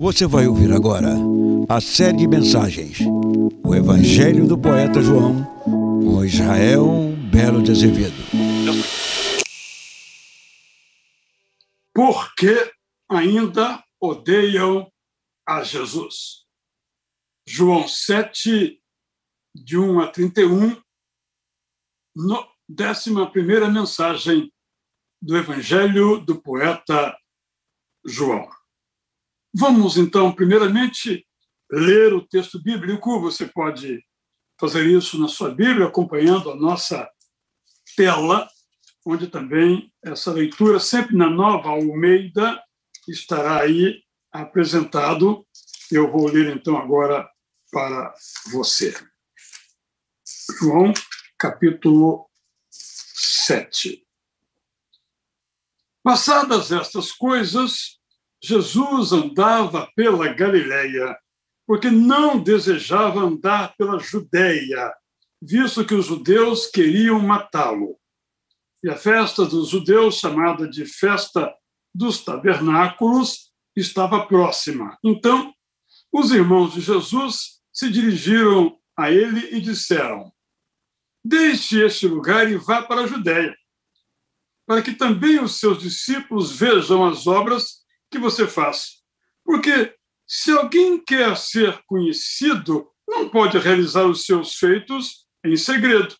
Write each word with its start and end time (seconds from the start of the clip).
Você 0.00 0.26
vai 0.26 0.46
ouvir 0.46 0.72
agora 0.72 1.10
a 1.68 1.80
série 1.80 2.18
de 2.18 2.28
mensagens 2.28 2.98
O 3.64 3.74
Evangelho 3.74 4.46
do 4.46 4.58
Poeta 4.58 5.00
João 5.00 5.44
com 5.64 6.24
Israel 6.24 7.14
Belo 7.30 7.62
de 7.62 7.72
Azevedo. 7.72 8.14
Por 11.94 12.34
que 12.34 12.72
ainda 13.10 13.82
odeiam 14.00 14.90
a 15.46 15.62
Jesus? 15.62 16.44
João 17.46 17.86
7, 17.86 18.80
de 19.54 19.78
1 19.78 20.00
a 20.00 20.08
31, 20.08 20.80
no, 22.16 22.46
décima 22.68 23.30
primeira 23.30 23.68
mensagem 23.68 24.52
do 25.20 25.36
Evangelho 25.36 26.18
do 26.20 26.40
poeta 26.40 27.16
João. 28.04 28.48
Vamos, 29.56 29.96
então, 29.96 30.32
primeiramente, 30.32 31.24
ler 31.70 32.12
o 32.12 32.26
texto 32.26 32.60
bíblico. 32.60 33.20
Você 33.20 33.46
pode 33.46 34.04
fazer 34.58 34.84
isso 34.84 35.16
na 35.16 35.28
sua 35.28 35.54
Bíblia, 35.54 35.86
acompanhando 35.86 36.50
a 36.50 36.56
nossa 36.56 37.08
tela, 37.96 38.48
onde 39.06 39.28
também 39.28 39.92
essa 40.02 40.32
leitura, 40.32 40.80
sempre 40.80 41.16
na 41.16 41.30
nova 41.30 41.68
Almeida, 41.68 42.60
estará 43.06 43.60
aí 43.60 44.02
apresentado. 44.32 45.46
Eu 45.88 46.10
vou 46.10 46.26
ler, 46.26 46.56
então, 46.56 46.76
agora 46.76 47.30
para 47.70 48.12
você. 48.50 48.92
João, 50.58 50.92
capítulo 51.38 52.28
7. 52.70 54.04
Passadas 56.02 56.72
estas 56.72 57.12
coisas, 57.12 58.00
Jesus 58.44 59.10
andava 59.10 59.90
pela 59.96 60.28
Galileia, 60.28 61.16
porque 61.66 61.90
não 61.90 62.38
desejava 62.38 63.20
andar 63.20 63.74
pela 63.74 63.98
Judéia, 63.98 64.92
visto 65.40 65.82
que 65.82 65.94
os 65.94 66.04
judeus 66.04 66.66
queriam 66.66 67.18
matá-lo. 67.20 67.98
E 68.82 68.90
a 68.90 68.96
festa 68.96 69.46
dos 69.46 69.70
judeus, 69.70 70.16
chamada 70.16 70.68
de 70.68 70.84
Festa 70.84 71.54
dos 71.94 72.22
Tabernáculos, 72.22 73.50
estava 73.74 74.26
próxima. 74.26 74.98
Então, 75.02 75.54
os 76.12 76.30
irmãos 76.30 76.74
de 76.74 76.82
Jesus 76.82 77.62
se 77.72 77.88
dirigiram 77.90 78.78
a 78.94 79.10
ele 79.10 79.56
e 79.56 79.60
disseram: 79.62 80.30
Deixe 81.24 81.82
este 81.82 82.06
lugar 82.06 82.50
e 82.50 82.56
vá 82.56 82.82
para 82.82 83.04
a 83.04 83.06
Judéia, 83.06 83.56
para 84.66 84.82
que 84.82 84.92
também 84.92 85.42
os 85.42 85.58
seus 85.58 85.78
discípulos 85.78 86.52
vejam 86.52 87.06
as 87.06 87.26
obras 87.26 87.83
que 88.14 88.18
você 88.18 88.46
faz. 88.46 89.02
Porque 89.44 89.92
se 90.24 90.52
alguém 90.52 91.02
quer 91.02 91.36
ser 91.36 91.82
conhecido, 91.84 92.88
não 93.08 93.28
pode 93.28 93.58
realizar 93.58 94.06
os 94.06 94.24
seus 94.24 94.54
feitos 94.54 95.26
em 95.44 95.56
segredo. 95.56 96.16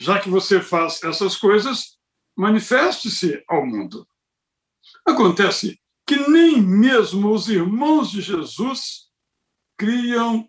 Já 0.00 0.18
que 0.18 0.30
você 0.30 0.60
faz 0.62 1.02
essas 1.02 1.36
coisas, 1.36 1.98
manifeste-se 2.34 3.44
ao 3.46 3.66
mundo. 3.66 4.08
Acontece 5.06 5.78
que 6.06 6.16
nem 6.28 6.60
mesmo 6.60 7.30
os 7.30 7.48
irmãos 7.48 8.10
de 8.10 8.22
Jesus 8.22 9.10
criam 9.76 10.48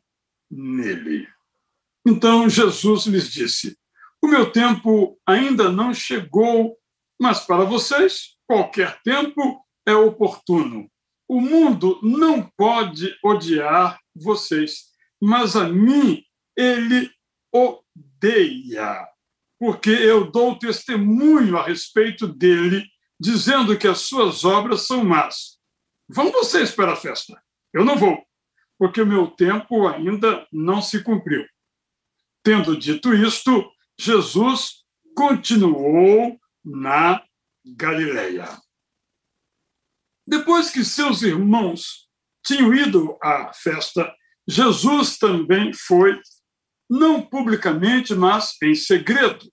nele. 0.49 1.27
Então 2.05 2.49
Jesus 2.49 3.05
lhes 3.05 3.29
disse: 3.29 3.77
O 4.21 4.27
meu 4.27 4.51
tempo 4.51 5.19
ainda 5.25 5.69
não 5.69 5.93
chegou, 5.93 6.77
mas 7.19 7.41
para 7.41 7.65
vocês, 7.65 8.37
qualquer 8.45 9.01
tempo 9.01 9.66
é 9.87 9.95
oportuno. 9.95 10.91
O 11.29 11.39
mundo 11.39 11.99
não 12.03 12.43
pode 12.57 13.17
odiar 13.23 13.97
vocês, 14.13 14.87
mas 15.21 15.55
a 15.55 15.67
mim 15.67 16.21
ele 16.55 17.09
odeia, 17.51 19.07
porque 19.57 19.89
eu 19.89 20.29
dou 20.29 20.59
testemunho 20.59 21.57
a 21.57 21.63
respeito 21.63 22.27
dele, 22.27 22.85
dizendo 23.19 23.77
que 23.77 23.87
as 23.87 24.01
suas 24.01 24.43
obras 24.43 24.85
são 24.85 25.03
más. 25.03 25.57
Vão 26.09 26.31
vocês 26.31 26.71
para 26.71 26.93
a 26.93 26.95
festa? 26.95 27.41
Eu 27.73 27.85
não 27.85 27.97
vou, 27.97 28.21
porque 28.77 29.01
o 29.01 29.07
meu 29.07 29.27
tempo 29.27 29.87
ainda 29.87 30.45
não 30.51 30.81
se 30.81 31.01
cumpriu. 31.01 31.45
Tendo 32.43 32.77
dito 32.77 33.13
isto, 33.13 33.69
Jesus 33.99 34.83
continuou 35.15 36.39
na 36.63 37.23
Galileia. 37.65 38.47
Depois 40.27 40.69
que 40.69 40.83
seus 40.83 41.21
irmãos 41.21 42.07
tinham 42.45 42.73
ido 42.73 43.17
à 43.23 43.53
festa, 43.53 44.13
Jesus 44.47 45.17
também 45.17 45.71
foi, 45.73 46.19
não 46.89 47.21
publicamente, 47.21 48.13
mas 48.13 48.55
em 48.61 48.75
segredo. 48.75 49.49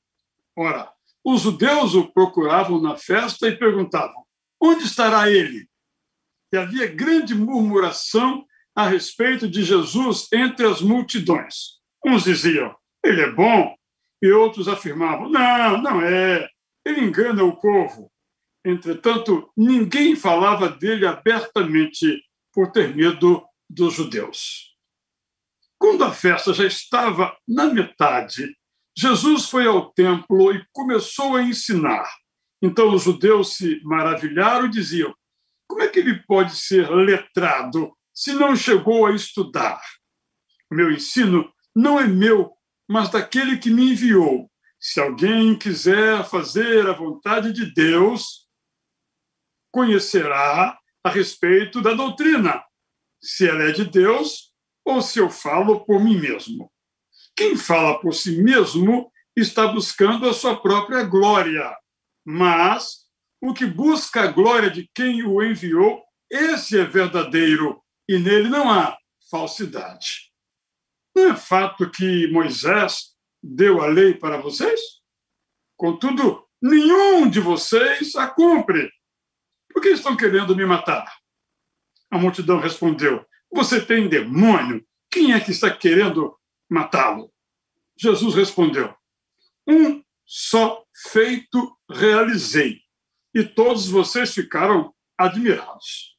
Ora, 0.56 0.92
os 1.24 1.42
judeus 1.42 1.94
o 1.94 2.12
procuravam 2.12 2.80
na 2.80 2.96
festa 2.96 3.48
e 3.48 3.56
perguntavam: 3.56 4.24
onde 4.60 4.84
estará 4.84 5.30
ele? 5.30 5.68
E 6.52 6.56
havia 6.56 6.86
grande 6.86 7.34
murmuração 7.34 8.44
a 8.74 8.88
respeito 8.88 9.48
de 9.48 9.62
Jesus 9.62 10.28
entre 10.32 10.66
as 10.66 10.80
multidões. 10.80 11.80
Uns 12.04 12.24
diziam: 12.24 12.74
ele 13.04 13.22
é 13.22 13.30
bom, 13.30 13.74
e 14.22 14.30
outros 14.32 14.68
afirmavam: 14.68 15.28
não, 15.28 15.82
não 15.82 16.02
é, 16.02 16.48
ele 16.84 17.00
engana 17.00 17.44
o 17.44 17.56
povo. 17.56 18.10
Entretanto, 18.64 19.50
ninguém 19.56 20.16
falava 20.16 20.68
dele 20.68 21.06
abertamente 21.06 22.22
por 22.52 22.72
ter 22.72 22.94
medo 22.94 23.44
dos 23.68 23.94
judeus. 23.94 24.74
Quando 25.78 26.04
a 26.04 26.12
festa 26.12 26.54
já 26.54 26.64
estava 26.64 27.36
na 27.46 27.66
metade, 27.66 28.56
Jesus 28.96 29.50
foi 29.50 29.66
ao 29.66 29.92
templo 29.92 30.54
e 30.54 30.64
começou 30.72 31.36
a 31.36 31.42
ensinar. 31.42 32.08
Então 32.62 32.94
os 32.94 33.02
judeus 33.02 33.56
se 33.56 33.80
maravilharam 33.82 34.66
e 34.66 34.70
diziam: 34.70 35.14
Como 35.68 35.82
é 35.82 35.88
que 35.88 35.98
ele 35.98 36.22
pode 36.26 36.56
ser 36.56 36.88
letrado 36.90 37.92
se 38.14 38.32
não 38.32 38.56
chegou 38.56 39.04
a 39.04 39.14
estudar? 39.14 39.80
O 40.70 40.74
meu 40.74 40.90
ensino 40.90 41.52
não 41.76 42.00
é 42.00 42.06
meu, 42.06 42.52
mas 42.88 43.10
daquele 43.10 43.58
que 43.58 43.68
me 43.68 43.92
enviou. 43.92 44.50
Se 44.80 45.00
alguém 45.00 45.58
quiser 45.58 46.24
fazer 46.24 46.88
a 46.88 46.92
vontade 46.92 47.52
de 47.52 47.72
Deus, 47.74 48.43
conhecerá 49.74 50.78
a 51.02 51.10
respeito 51.10 51.82
da 51.82 51.94
doutrina, 51.94 52.62
se 53.20 53.48
ela 53.48 53.64
é 53.64 53.72
de 53.72 53.84
Deus 53.84 54.52
ou 54.84 55.02
se 55.02 55.18
eu 55.18 55.28
falo 55.28 55.84
por 55.84 56.00
mim 56.00 56.16
mesmo. 56.16 56.70
Quem 57.34 57.56
fala 57.56 58.00
por 58.00 58.14
si 58.14 58.40
mesmo 58.40 59.10
está 59.34 59.66
buscando 59.66 60.28
a 60.28 60.32
sua 60.32 60.62
própria 60.62 61.02
glória, 61.02 61.76
mas 62.24 63.08
o 63.42 63.52
que 63.52 63.66
busca 63.66 64.22
a 64.22 64.26
glória 64.28 64.70
de 64.70 64.88
quem 64.94 65.24
o 65.24 65.42
enviou, 65.42 66.04
esse 66.30 66.78
é 66.78 66.84
verdadeiro 66.84 67.82
e 68.08 68.16
nele 68.16 68.48
não 68.48 68.70
há 68.70 68.96
falsidade. 69.28 70.30
Não 71.16 71.32
é 71.32 71.36
fato 71.36 71.90
que 71.90 72.30
Moisés 72.30 73.16
deu 73.42 73.82
a 73.82 73.86
lei 73.86 74.14
para 74.14 74.36
vocês? 74.36 74.80
Contudo, 75.76 76.46
nenhum 76.62 77.28
de 77.28 77.40
vocês 77.40 78.14
a 78.14 78.28
cumpre. 78.28 78.88
Por 79.74 79.82
que 79.82 79.88
estão 79.88 80.16
querendo 80.16 80.54
me 80.54 80.64
matar? 80.64 81.18
A 82.08 82.16
multidão 82.16 82.60
respondeu: 82.60 83.26
Você 83.52 83.84
tem 83.84 84.08
demônio? 84.08 84.86
Quem 85.10 85.32
é 85.32 85.40
que 85.40 85.50
está 85.50 85.68
querendo 85.68 86.38
matá-lo? 86.70 87.32
Jesus 87.98 88.36
respondeu: 88.36 88.94
Um 89.66 90.00
só 90.24 90.84
feito 91.10 91.76
realizei, 91.90 92.82
e 93.34 93.42
todos 93.42 93.88
vocês 93.88 94.32
ficaram 94.32 94.94
admirados. 95.18 96.16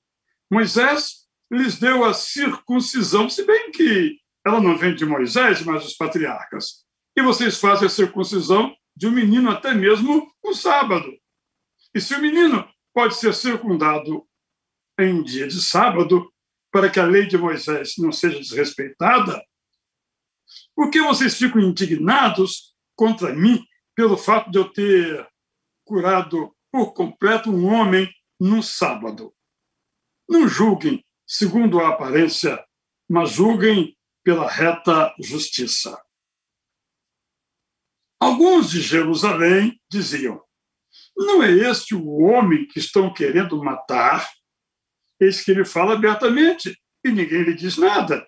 Moisés 0.51 1.25
lhes 1.49 1.79
deu 1.79 2.03
a 2.03 2.13
circuncisão, 2.13 3.29
se 3.29 3.45
bem 3.45 3.71
que 3.71 4.19
ela 4.45 4.59
não 4.59 4.77
vem 4.77 4.93
de 4.93 5.05
Moisés, 5.05 5.61
mas 5.63 5.83
dos 5.83 5.93
patriarcas. 5.93 6.85
E 7.15 7.21
vocês 7.21 7.57
fazem 7.57 7.87
a 7.87 7.89
circuncisão 7.89 8.75
de 8.95 9.07
um 9.07 9.11
menino 9.11 9.49
até 9.49 9.73
mesmo 9.73 10.29
no 10.43 10.53
sábado. 10.53 11.09
E 11.93 12.01
se 12.01 12.13
o 12.13 12.21
menino 12.21 12.67
pode 12.95 13.15
ser 13.15 13.35
circundado 13.35 14.25
em 14.97 15.21
dia 15.21 15.49
de 15.49 15.61
sábado 15.61 16.33
para 16.71 16.89
que 16.89 16.97
a 16.97 17.05
lei 17.05 17.27
de 17.27 17.37
Moisés 17.37 17.95
não 17.97 18.09
seja 18.09 18.39
desrespeitada? 18.39 19.45
Por 20.73 20.89
que 20.89 21.01
vocês 21.01 21.37
ficam 21.37 21.59
indignados 21.59 22.73
contra 22.95 23.35
mim 23.35 23.61
pelo 23.93 24.15
fato 24.15 24.49
de 24.49 24.57
eu 24.57 24.71
ter 24.71 25.27
curado 25.83 26.55
por 26.71 26.93
completo 26.93 27.51
um 27.51 27.65
homem 27.65 28.09
no 28.39 28.63
sábado? 28.63 29.35
Não 30.27 30.47
julguem 30.47 31.05
segundo 31.27 31.81
a 31.81 31.89
aparência, 31.89 32.65
mas 33.09 33.31
julguem 33.31 33.97
pela 34.23 34.49
reta 34.49 35.13
justiça. 35.19 36.01
Alguns 38.21 38.69
de 38.69 38.81
Jerusalém 38.81 39.79
diziam: 39.91 40.44
não 41.15 41.41
é 41.41 41.51
este 41.51 41.95
o 41.95 42.21
homem 42.21 42.67
que 42.67 42.79
estão 42.79 43.13
querendo 43.13 43.63
matar? 43.63 44.29
Eis 45.19 45.41
que 45.41 45.51
ele 45.51 45.63
fala 45.63 45.93
abertamente: 45.93 46.77
e 47.03 47.11
ninguém 47.11 47.43
lhe 47.43 47.53
diz 47.53 47.77
nada. 47.77 48.27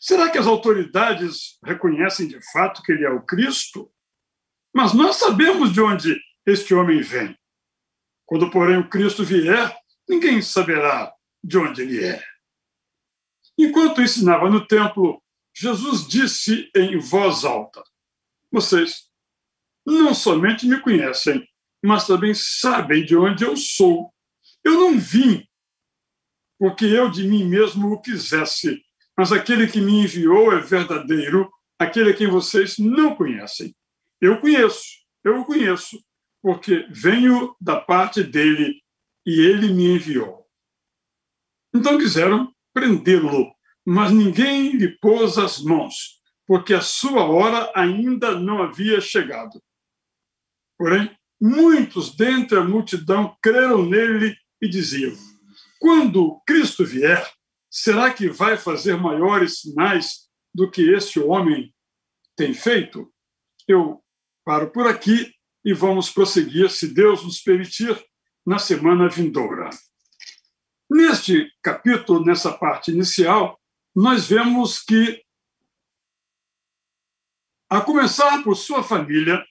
Será 0.00 0.30
que 0.30 0.38
as 0.38 0.46
autoridades 0.46 1.58
reconhecem 1.64 2.26
de 2.26 2.40
fato 2.52 2.82
que 2.82 2.92
ele 2.92 3.04
é 3.04 3.10
o 3.10 3.22
Cristo? 3.22 3.90
Mas 4.74 4.92
nós 4.92 5.16
sabemos 5.16 5.72
de 5.72 5.80
onde 5.80 6.20
este 6.46 6.74
homem 6.74 7.00
vem. 7.00 7.38
Quando, 8.24 8.50
porém, 8.50 8.78
o 8.78 8.88
Cristo 8.88 9.24
vier, 9.24 9.76
ninguém 10.08 10.42
saberá 10.42 11.12
de 11.42 11.58
onde 11.58 11.82
ele 11.82 12.04
é. 12.04 12.22
Enquanto 13.58 14.00
ensinava 14.00 14.48
no 14.48 14.66
templo, 14.66 15.22
Jesus 15.54 16.06
disse 16.06 16.70
em 16.74 16.98
voz 16.98 17.44
alta: 17.44 17.82
Vocês 18.50 19.08
não 19.86 20.14
somente 20.14 20.66
me 20.66 20.80
conhecem, 20.80 21.46
mas 21.82 22.06
também 22.06 22.32
sabem 22.34 23.04
de 23.04 23.16
onde 23.16 23.44
eu 23.44 23.56
sou. 23.56 24.12
Eu 24.64 24.74
não 24.74 24.98
vim 24.98 25.46
porque 26.62 26.84
eu 26.84 27.10
de 27.10 27.26
mim 27.26 27.44
mesmo 27.44 27.90
o 27.90 28.00
quisesse, 28.00 28.80
mas 29.18 29.32
aquele 29.32 29.66
que 29.66 29.80
me 29.80 30.04
enviou 30.04 30.52
é 30.52 30.60
verdadeiro, 30.60 31.50
aquele 31.76 32.10
a 32.10 32.16
quem 32.16 32.28
vocês 32.28 32.78
não 32.78 33.16
conhecem. 33.16 33.74
Eu 34.20 34.40
conheço, 34.40 34.84
eu 35.24 35.40
o 35.40 35.44
conheço, 35.44 36.00
porque 36.40 36.86
venho 36.88 37.56
da 37.60 37.80
parte 37.80 38.22
dele 38.22 38.80
e 39.26 39.40
ele 39.40 39.74
me 39.74 39.96
enviou. 39.96 40.46
Então 41.74 41.98
quiseram 41.98 42.54
prendê-lo, 42.72 43.52
mas 43.84 44.12
ninguém 44.12 44.76
lhe 44.76 44.96
pôs 44.98 45.38
as 45.38 45.60
mãos, 45.60 46.22
porque 46.46 46.74
a 46.74 46.80
sua 46.80 47.24
hora 47.24 47.72
ainda 47.74 48.38
não 48.38 48.62
havia 48.62 49.00
chegado. 49.00 49.60
Porém, 50.78 51.10
muitos 51.42 52.14
dentre 52.14 52.56
a 52.56 52.62
multidão 52.62 53.36
creram 53.42 53.84
nele 53.84 54.36
e 54.60 54.68
diziam: 54.68 55.12
Quando 55.80 56.40
Cristo 56.46 56.84
vier, 56.86 57.28
será 57.68 58.14
que 58.14 58.28
vai 58.28 58.56
fazer 58.56 58.96
maiores 58.96 59.60
sinais 59.60 60.28
do 60.54 60.70
que 60.70 60.94
este 60.94 61.18
homem 61.18 61.74
tem 62.36 62.54
feito? 62.54 63.12
Eu 63.66 64.00
paro 64.44 64.70
por 64.70 64.86
aqui 64.86 65.34
e 65.64 65.74
vamos 65.74 66.10
prosseguir, 66.10 66.70
se 66.70 66.94
Deus 66.94 67.24
nos 67.24 67.40
permitir, 67.40 68.00
na 68.46 68.58
semana 68.58 69.08
vindoura. 69.08 69.70
Neste 70.90 71.50
capítulo, 71.62 72.24
nessa 72.24 72.52
parte 72.52 72.90
inicial, 72.90 73.58
nós 73.94 74.26
vemos 74.28 74.80
que, 74.82 75.22
a 77.70 77.80
começar 77.80 78.42
por 78.42 78.56
sua 78.56 78.82
família, 78.82 79.42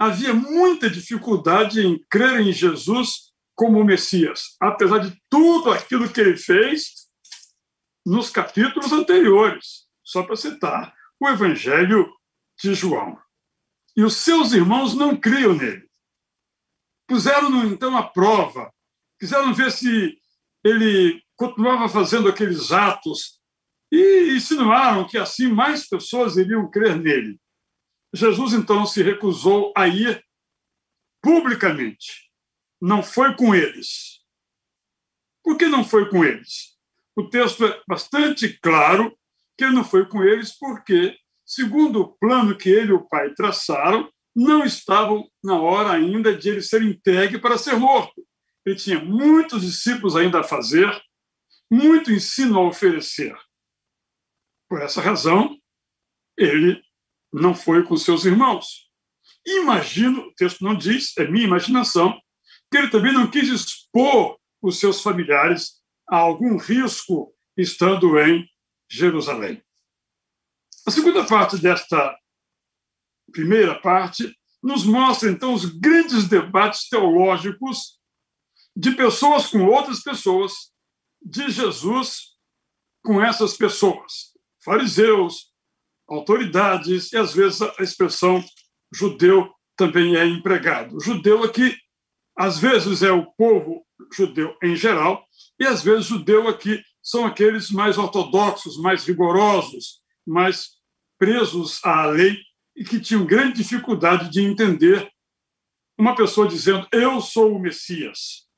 havia 0.00 0.32
muita 0.32 0.88
dificuldade 0.88 1.86
em 1.86 2.02
crer 2.08 2.40
em 2.40 2.52
Jesus 2.52 3.30
como 3.54 3.84
Messias, 3.84 4.56
apesar 4.58 4.98
de 5.00 5.14
tudo 5.28 5.70
aquilo 5.70 6.10
que 6.10 6.18
ele 6.18 6.38
fez 6.38 7.10
nos 8.06 8.30
capítulos 8.30 8.92
anteriores, 8.92 9.86
só 10.02 10.22
para 10.22 10.36
citar 10.36 10.94
o 11.20 11.28
Evangelho 11.28 12.10
de 12.58 12.72
João. 12.72 13.18
E 13.94 14.02
os 14.02 14.16
seus 14.16 14.52
irmãos 14.52 14.94
não 14.94 15.14
criam 15.14 15.54
nele. 15.54 15.86
Puseram-no, 17.06 17.66
então, 17.66 17.94
à 17.94 18.02
prova, 18.02 18.72
quiseram 19.18 19.52
ver 19.52 19.70
se 19.70 20.16
ele 20.64 21.22
continuava 21.36 21.90
fazendo 21.90 22.28
aqueles 22.30 22.72
atos 22.72 23.38
e 23.92 24.34
insinuaram 24.34 25.06
que 25.06 25.18
assim 25.18 25.48
mais 25.48 25.86
pessoas 25.86 26.38
iriam 26.38 26.70
crer 26.70 26.96
nele. 26.96 27.38
Jesus, 28.12 28.52
então, 28.52 28.84
se 28.86 29.02
recusou 29.02 29.72
a 29.76 29.86
ir 29.86 30.24
publicamente 31.22 32.30
não 32.80 33.02
foi 33.02 33.36
com 33.36 33.54
eles. 33.54 34.20
Por 35.44 35.58
que 35.58 35.66
não 35.66 35.84
foi 35.84 36.08
com 36.08 36.24
eles? 36.24 36.78
O 37.14 37.28
texto 37.28 37.66
é 37.66 37.82
bastante 37.86 38.58
claro 38.60 39.16
que 39.56 39.64
ele 39.64 39.74
não 39.74 39.84
foi 39.84 40.06
com 40.06 40.22
eles 40.22 40.56
porque, 40.58 41.18
segundo 41.44 42.00
o 42.00 42.12
plano 42.16 42.56
que 42.56 42.70
ele 42.70 42.90
e 42.90 42.94
o 42.94 43.06
pai 43.06 43.34
traçaram, 43.34 44.10
não 44.34 44.64
estavam 44.64 45.28
na 45.44 45.60
hora 45.60 45.92
ainda 45.92 46.34
de 46.34 46.48
ele 46.48 46.62
ser 46.62 46.82
entregue 46.82 47.38
para 47.38 47.58
ser 47.58 47.74
morto. 47.74 48.26
Ele 48.64 48.76
tinha 48.76 49.02
muitos 49.04 49.62
discípulos 49.62 50.16
ainda 50.16 50.40
a 50.40 50.44
fazer, 50.44 50.90
muito 51.70 52.12
ensino 52.12 52.58
a 52.58 52.66
oferecer. 52.66 53.36
Por 54.68 54.80
essa 54.80 55.00
razão, 55.00 55.58
ele 56.38 56.80
não 57.32 57.54
foi 57.54 57.82
com 57.84 57.96
seus 57.96 58.24
irmãos. 58.24 58.90
Imagino, 59.46 60.22
o 60.22 60.34
texto 60.34 60.62
não 60.62 60.74
diz, 60.74 61.16
é 61.16 61.26
minha 61.26 61.46
imaginação, 61.46 62.18
que 62.70 62.78
ele 62.78 62.88
também 62.88 63.12
não 63.12 63.30
quis 63.30 63.48
expor 63.48 64.38
os 64.62 64.78
seus 64.78 65.02
familiares 65.02 65.80
a 66.08 66.16
algum 66.18 66.56
risco 66.56 67.34
estando 67.56 68.18
em 68.18 68.46
Jerusalém. 68.88 69.62
A 70.86 70.90
segunda 70.90 71.24
parte 71.26 71.58
desta 71.58 72.16
primeira 73.32 73.78
parte 73.80 74.36
nos 74.62 74.84
mostra, 74.84 75.30
então, 75.30 75.54
os 75.54 75.64
grandes 75.64 76.28
debates 76.28 76.88
teológicos 76.88 77.98
de 78.76 78.92
pessoas 78.92 79.46
com 79.46 79.64
outras 79.66 80.02
pessoas, 80.02 80.52
de 81.22 81.50
Jesus 81.50 82.30
com 83.02 83.22
essas 83.22 83.56
pessoas, 83.56 84.32
fariseus, 84.62 85.49
autoridades, 86.10 87.12
e 87.12 87.16
às 87.16 87.32
vezes 87.32 87.62
a 87.62 87.74
expressão 87.80 88.44
judeu 88.92 89.50
também 89.76 90.16
é 90.16 90.26
empregado. 90.26 91.00
Judeu 91.00 91.42
aqui 91.44 91.76
às 92.36 92.58
vezes 92.58 93.02
é 93.02 93.12
o 93.12 93.26
povo 93.32 93.84
judeu 94.12 94.56
em 94.62 94.74
geral, 94.74 95.24
e 95.58 95.66
às 95.66 95.82
vezes 95.82 96.06
judeu 96.06 96.48
aqui 96.48 96.82
são 97.02 97.26
aqueles 97.26 97.70
mais 97.70 97.98
ortodoxos, 97.98 98.78
mais 98.78 99.04
rigorosos, 99.04 100.00
mais 100.26 100.70
presos 101.18 101.84
à 101.84 102.06
lei 102.06 102.38
e 102.74 102.84
que 102.84 103.00
tinham 103.00 103.26
grande 103.26 103.56
dificuldade 103.56 104.30
de 104.30 104.42
entender 104.42 105.10
uma 105.98 106.14
pessoa 106.14 106.48
dizendo: 106.48 106.88
Eu 106.90 107.20
sou 107.20 107.54
o 107.54 107.58
Messias, 107.58 108.48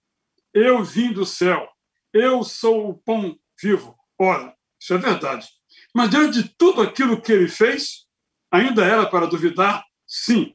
eu 0.54 0.84
vim 0.84 1.12
do 1.12 1.26
céu, 1.26 1.68
eu 2.12 2.44
sou 2.44 2.90
o 2.90 2.98
pão 2.98 3.36
vivo. 3.60 3.96
Ora, 4.18 4.54
isso 4.80 4.94
é 4.94 4.98
verdade. 4.98 5.48
Mas 5.94 6.10
diante 6.10 6.42
de 6.42 6.48
tudo 6.56 6.80
aquilo 6.80 7.20
que 7.20 7.32
ele 7.32 7.48
fez, 7.48 8.06
ainda 8.50 8.84
era 8.84 9.06
para 9.06 9.26
duvidar? 9.26 9.84
Sim. 10.06 10.54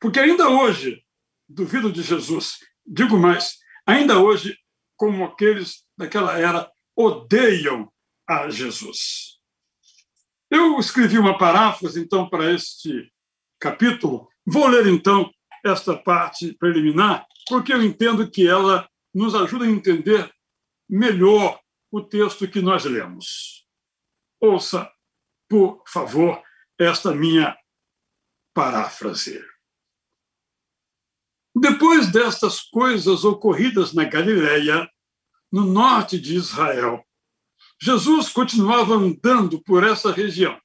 Porque 0.00 0.20
ainda 0.20 0.48
hoje, 0.48 1.02
duvido 1.48 1.92
de 1.92 2.02
Jesus. 2.02 2.58
Digo 2.84 3.18
mais, 3.18 3.56
ainda 3.86 4.18
hoje, 4.18 4.58
como 4.96 5.24
aqueles 5.24 5.84
daquela 5.96 6.38
era 6.38 6.70
odeiam 6.94 7.90
a 8.28 8.48
Jesus. 8.48 9.36
Eu 10.50 10.78
escrevi 10.78 11.18
uma 11.18 11.36
paráfrase, 11.36 12.00
então, 12.00 12.28
para 12.28 12.52
este 12.52 13.12
capítulo. 13.58 14.28
Vou 14.46 14.66
ler, 14.68 14.86
então, 14.86 15.30
esta 15.64 15.96
parte 15.96 16.54
preliminar, 16.54 17.26
porque 17.48 17.72
eu 17.72 17.82
entendo 17.82 18.30
que 18.30 18.46
ela 18.46 18.88
nos 19.12 19.34
ajuda 19.34 19.64
a 19.64 19.70
entender 19.70 20.30
melhor 20.88 21.58
o 21.90 22.00
texto 22.00 22.46
que 22.46 22.60
nós 22.60 22.84
lemos. 22.84 23.65
Ouça, 24.40 24.90
por 25.48 25.82
favor, 25.86 26.42
esta 26.78 27.14
minha 27.14 27.56
paráfrase. 28.54 29.42
Depois 31.54 32.12
destas 32.12 32.60
coisas 32.60 33.24
ocorridas 33.24 33.94
na 33.94 34.04
Galiléia, 34.04 34.90
no 35.50 35.64
norte 35.64 36.20
de 36.20 36.34
Israel, 36.34 37.02
Jesus 37.80 38.28
continuava 38.28 38.94
andando 38.94 39.62
por 39.62 39.84
essa 39.84 40.12
região. 40.12 40.60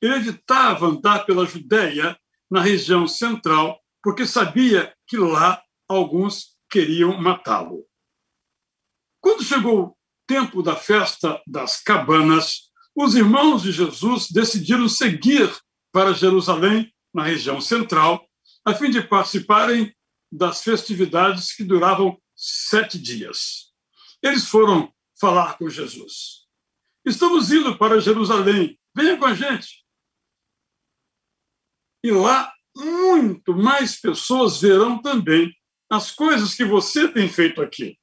Ele 0.00 0.14
evitava 0.14 0.86
andar 0.86 1.26
pela 1.26 1.44
Judéia, 1.44 2.18
na 2.50 2.62
região 2.62 3.06
central, 3.06 3.78
porque 4.02 4.26
sabia 4.26 4.94
que 5.06 5.16
lá 5.16 5.62
alguns 5.86 6.56
queriam 6.70 7.20
matá-lo. 7.20 7.86
Quando 9.20 9.44
chegou 9.44 9.86
o 9.86 9.96
tempo 10.26 10.62
da 10.62 10.76
festa 10.76 11.42
das 11.46 11.80
cabanas, 11.82 12.67
os 13.00 13.14
irmãos 13.14 13.62
de 13.62 13.70
Jesus 13.70 14.28
decidiram 14.28 14.88
seguir 14.88 15.48
para 15.92 16.12
Jerusalém, 16.12 16.92
na 17.14 17.22
região 17.22 17.60
central, 17.60 18.28
a 18.64 18.74
fim 18.74 18.90
de 18.90 19.00
participarem 19.00 19.94
das 20.32 20.64
festividades 20.64 21.54
que 21.54 21.62
duravam 21.62 22.20
sete 22.34 22.98
dias. 22.98 23.72
Eles 24.20 24.48
foram 24.48 24.92
falar 25.18 25.56
com 25.56 25.70
Jesus. 25.70 26.48
Estamos 27.04 27.52
indo 27.52 27.78
para 27.78 28.00
Jerusalém, 28.00 28.76
venha 28.92 29.16
com 29.16 29.26
a 29.26 29.34
gente. 29.34 29.84
E 32.02 32.10
lá, 32.10 32.52
muito 32.76 33.54
mais 33.54 34.00
pessoas 34.00 34.60
verão 34.60 35.00
também 35.00 35.56
as 35.88 36.10
coisas 36.10 36.52
que 36.52 36.64
você 36.64 37.06
tem 37.06 37.28
feito 37.28 37.62
aqui. 37.62 37.96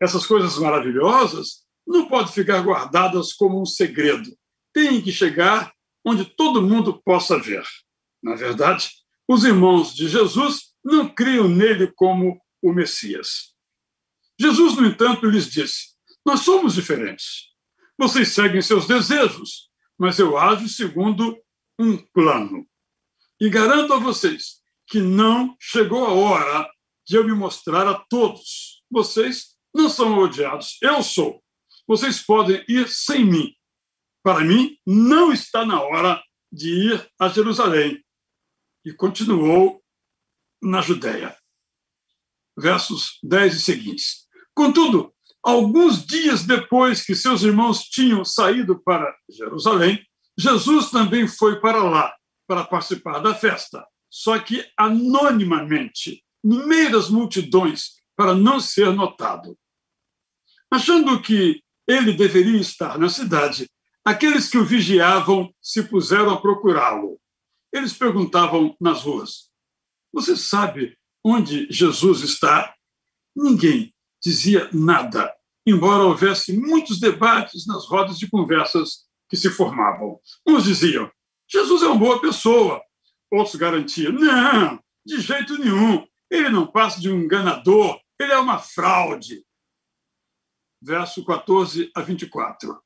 Essas 0.00 0.26
coisas 0.26 0.56
maravilhosas 0.56 1.67
não 1.88 2.06
podem 2.06 2.32
ficar 2.32 2.60
guardadas 2.60 3.32
como 3.32 3.60
um 3.60 3.66
segredo. 3.66 4.30
Tem 4.72 5.00
que 5.00 5.10
chegar 5.10 5.72
onde 6.04 6.24
todo 6.24 6.62
mundo 6.62 7.02
possa 7.02 7.38
ver. 7.38 7.64
Na 8.22 8.34
verdade, 8.34 8.90
os 9.26 9.44
irmãos 9.44 9.94
de 9.94 10.06
Jesus 10.06 10.74
não 10.84 11.08
criam 11.08 11.48
nele 11.48 11.90
como 11.96 12.38
o 12.62 12.72
Messias. 12.72 13.54
Jesus, 14.38 14.76
no 14.76 14.86
entanto, 14.86 15.26
lhes 15.26 15.50
disse: 15.50 15.94
Nós 16.24 16.40
somos 16.40 16.74
diferentes. 16.74 17.48
Vocês 17.96 18.28
seguem 18.32 18.62
seus 18.62 18.86
desejos, 18.86 19.70
mas 19.98 20.18
eu 20.18 20.36
ajo 20.36 20.68
segundo 20.68 21.36
um 21.78 21.96
plano. 21.96 22.66
E 23.40 23.48
garanto 23.48 23.92
a 23.92 23.98
vocês 23.98 24.60
que 24.86 25.00
não 25.00 25.56
chegou 25.58 26.04
a 26.04 26.12
hora 26.12 26.70
de 27.06 27.16
eu 27.16 27.24
me 27.24 27.32
mostrar 27.32 27.86
a 27.86 27.94
todos. 27.94 28.82
Vocês 28.90 29.56
não 29.74 29.88
são 29.88 30.18
odiados, 30.18 30.78
eu 30.82 31.02
sou. 31.02 31.42
Vocês 31.88 32.20
podem 32.20 32.62
ir 32.68 32.86
sem 32.86 33.24
mim. 33.24 33.54
Para 34.22 34.44
mim, 34.44 34.76
não 34.86 35.32
está 35.32 35.64
na 35.64 35.80
hora 35.80 36.22
de 36.52 36.68
ir 36.68 37.10
a 37.18 37.28
Jerusalém. 37.28 38.04
E 38.84 38.92
continuou 38.92 39.82
na 40.62 40.82
Judéia. 40.82 41.34
Versos 42.56 43.18
10 43.22 43.54
e 43.54 43.60
seguintes. 43.60 44.26
Contudo, 44.54 45.14
alguns 45.42 46.04
dias 46.04 46.44
depois 46.44 47.02
que 47.02 47.14
seus 47.14 47.42
irmãos 47.42 47.84
tinham 47.84 48.22
saído 48.22 48.78
para 48.82 49.16
Jerusalém, 49.30 50.06
Jesus 50.38 50.90
também 50.90 51.26
foi 51.26 51.58
para 51.58 51.82
lá 51.82 52.14
para 52.46 52.64
participar 52.64 53.20
da 53.20 53.34
festa, 53.34 53.86
só 54.10 54.38
que 54.38 54.66
anonimamente, 54.76 56.24
no 56.42 56.66
meio 56.66 56.92
das 56.92 57.10
multidões, 57.10 57.96
para 58.16 58.34
não 58.34 58.58
ser 58.58 58.92
notado. 58.92 59.56
Achando 60.70 61.20
que 61.20 61.62
ele 61.88 62.12
deveria 62.12 62.60
estar 62.60 62.98
na 62.98 63.08
cidade, 63.08 63.68
aqueles 64.04 64.48
que 64.48 64.58
o 64.58 64.64
vigiavam 64.64 65.52
se 65.60 65.82
puseram 65.82 66.30
a 66.30 66.40
procurá-lo. 66.40 67.18
Eles 67.72 67.94
perguntavam 67.94 68.76
nas 68.78 69.02
ruas: 69.02 69.50
Você 70.12 70.36
sabe 70.36 70.96
onde 71.24 71.66
Jesus 71.70 72.20
está? 72.20 72.74
Ninguém 73.34 73.94
dizia 74.22 74.68
nada, 74.72 75.32
embora 75.66 76.04
houvesse 76.04 76.52
muitos 76.52 77.00
debates 77.00 77.66
nas 77.66 77.86
rodas 77.86 78.18
de 78.18 78.28
conversas 78.28 79.06
que 79.28 79.36
se 79.36 79.50
formavam. 79.50 80.20
Uns 80.46 80.64
diziam: 80.64 81.10
Jesus 81.50 81.82
é 81.82 81.86
uma 81.86 81.96
boa 81.98 82.20
pessoa. 82.20 82.82
Outros 83.30 83.56
garantiam: 83.56 84.12
Não, 84.12 84.78
de 85.06 85.20
jeito 85.20 85.56
nenhum. 85.58 86.06
Ele 86.30 86.50
não 86.50 86.66
passa 86.66 87.00
de 87.00 87.10
um 87.10 87.20
enganador, 87.20 87.98
ele 88.20 88.32
é 88.32 88.38
uma 88.38 88.58
fraude. 88.58 89.42
Verso 90.80 91.24
14 91.24 91.90
a 91.94 92.02
24. 92.02 92.80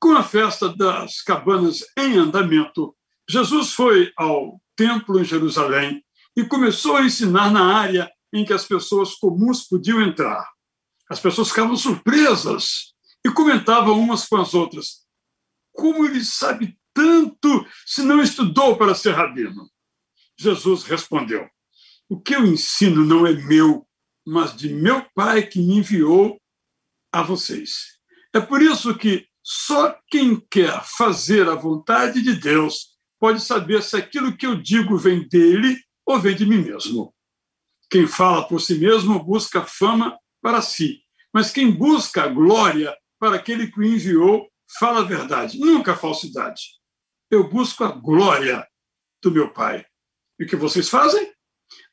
Com 0.00 0.16
a 0.16 0.22
festa 0.22 0.68
das 0.68 1.22
cabanas 1.22 1.84
em 1.96 2.16
andamento, 2.18 2.96
Jesus 3.28 3.72
foi 3.72 4.12
ao 4.16 4.60
templo 4.74 5.20
em 5.20 5.24
Jerusalém 5.24 6.04
e 6.36 6.44
começou 6.44 6.96
a 6.96 7.04
ensinar 7.04 7.52
na 7.52 7.76
área 7.76 8.10
em 8.32 8.44
que 8.44 8.52
as 8.52 8.64
pessoas 8.64 9.14
comuns 9.14 9.68
podiam 9.68 10.02
entrar. 10.02 10.44
As 11.08 11.20
pessoas 11.20 11.50
ficavam 11.50 11.76
surpresas 11.76 12.94
e 13.24 13.30
comentavam 13.30 13.98
umas 13.98 14.26
com 14.26 14.38
as 14.38 14.54
outras: 14.54 15.06
como 15.72 16.04
ele 16.04 16.24
sabe 16.24 16.76
tanto 16.92 17.66
se 17.86 18.02
não 18.02 18.20
estudou 18.20 18.76
para 18.76 18.94
ser 18.94 19.12
rabino? 19.12 19.70
Jesus 20.36 20.82
respondeu: 20.84 21.48
O 22.08 22.20
que 22.20 22.34
eu 22.34 22.44
ensino 22.44 23.04
não 23.04 23.26
é 23.26 23.32
meu, 23.32 23.86
mas 24.26 24.56
de 24.56 24.68
meu 24.68 25.06
Pai 25.14 25.46
que 25.46 25.60
me 25.60 25.76
enviou 25.76 26.41
a 27.12 27.22
vocês. 27.22 27.98
É 28.32 28.40
por 28.40 28.62
isso 28.62 28.96
que 28.96 29.26
só 29.42 29.96
quem 30.08 30.40
quer 30.50 30.82
fazer 30.84 31.48
a 31.48 31.54
vontade 31.54 32.22
de 32.22 32.34
Deus 32.34 32.92
pode 33.20 33.40
saber 33.40 33.82
se 33.82 33.96
aquilo 33.96 34.36
que 34.36 34.46
eu 34.46 34.56
digo 34.56 34.96
vem 34.96 35.28
dele 35.28 35.78
ou 36.06 36.18
vem 36.18 36.34
de 36.34 36.46
mim 36.46 36.58
mesmo. 36.58 37.14
Quem 37.90 38.06
fala 38.06 38.48
por 38.48 38.60
si 38.60 38.76
mesmo 38.76 39.22
busca 39.22 39.62
fama 39.64 40.18
para 40.40 40.62
si, 40.62 41.02
mas 41.32 41.50
quem 41.50 41.70
busca 41.70 42.24
a 42.24 42.28
glória 42.28 42.96
para 43.18 43.36
aquele 43.36 43.70
que 43.70 43.78
o 43.78 43.84
enviou 43.84 44.48
fala 44.78 45.00
a 45.00 45.04
verdade, 45.04 45.58
nunca 45.58 45.92
a 45.92 45.96
falsidade. 45.96 46.62
Eu 47.30 47.48
busco 47.48 47.84
a 47.84 47.88
glória 47.88 48.66
do 49.22 49.30
meu 49.30 49.52
Pai. 49.52 49.84
E 50.38 50.44
o 50.44 50.46
que 50.46 50.56
vocês 50.56 50.88
fazem? 50.88 51.32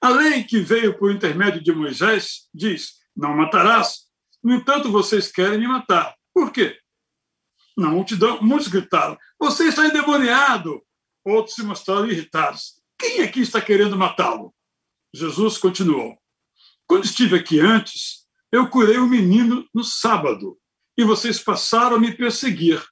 A 0.01 0.09
lei 0.09 0.43
que 0.43 0.59
veio 0.59 0.97
por 0.97 1.11
intermédio 1.11 1.61
de 1.61 1.71
Moisés 1.71 2.47
diz: 2.53 2.93
não 3.15 3.35
matarás. 3.35 4.08
No 4.43 4.53
entanto, 4.53 4.91
vocês 4.91 5.31
querem 5.31 5.59
me 5.59 5.67
matar. 5.67 6.15
Por 6.33 6.51
quê? 6.51 6.79
Na 7.77 7.89
multidão, 7.89 8.41
muitos 8.41 8.67
gritaram: 8.67 9.17
Você 9.39 9.67
está 9.67 9.85
endemoniado. 9.85 10.81
Outros 11.25 11.55
se 11.55 11.63
mostraram 11.63 12.07
irritados. 12.07 12.81
Quem 12.97 13.21
aqui 13.21 13.41
está 13.41 13.61
querendo 13.61 13.97
matá-lo? 13.97 14.53
Jesus 15.13 15.57
continuou: 15.57 16.17
Quando 16.87 17.05
estive 17.05 17.37
aqui 17.37 17.59
antes, 17.59 18.25
eu 18.51 18.67
curei 18.67 18.97
o 18.97 19.03
um 19.03 19.09
menino 19.09 19.65
no 19.73 19.83
sábado, 19.83 20.57
e 20.97 21.03
vocês 21.03 21.39
passaram 21.39 21.97
a 21.97 21.99
me 21.99 22.15
perseguir. 22.15 22.83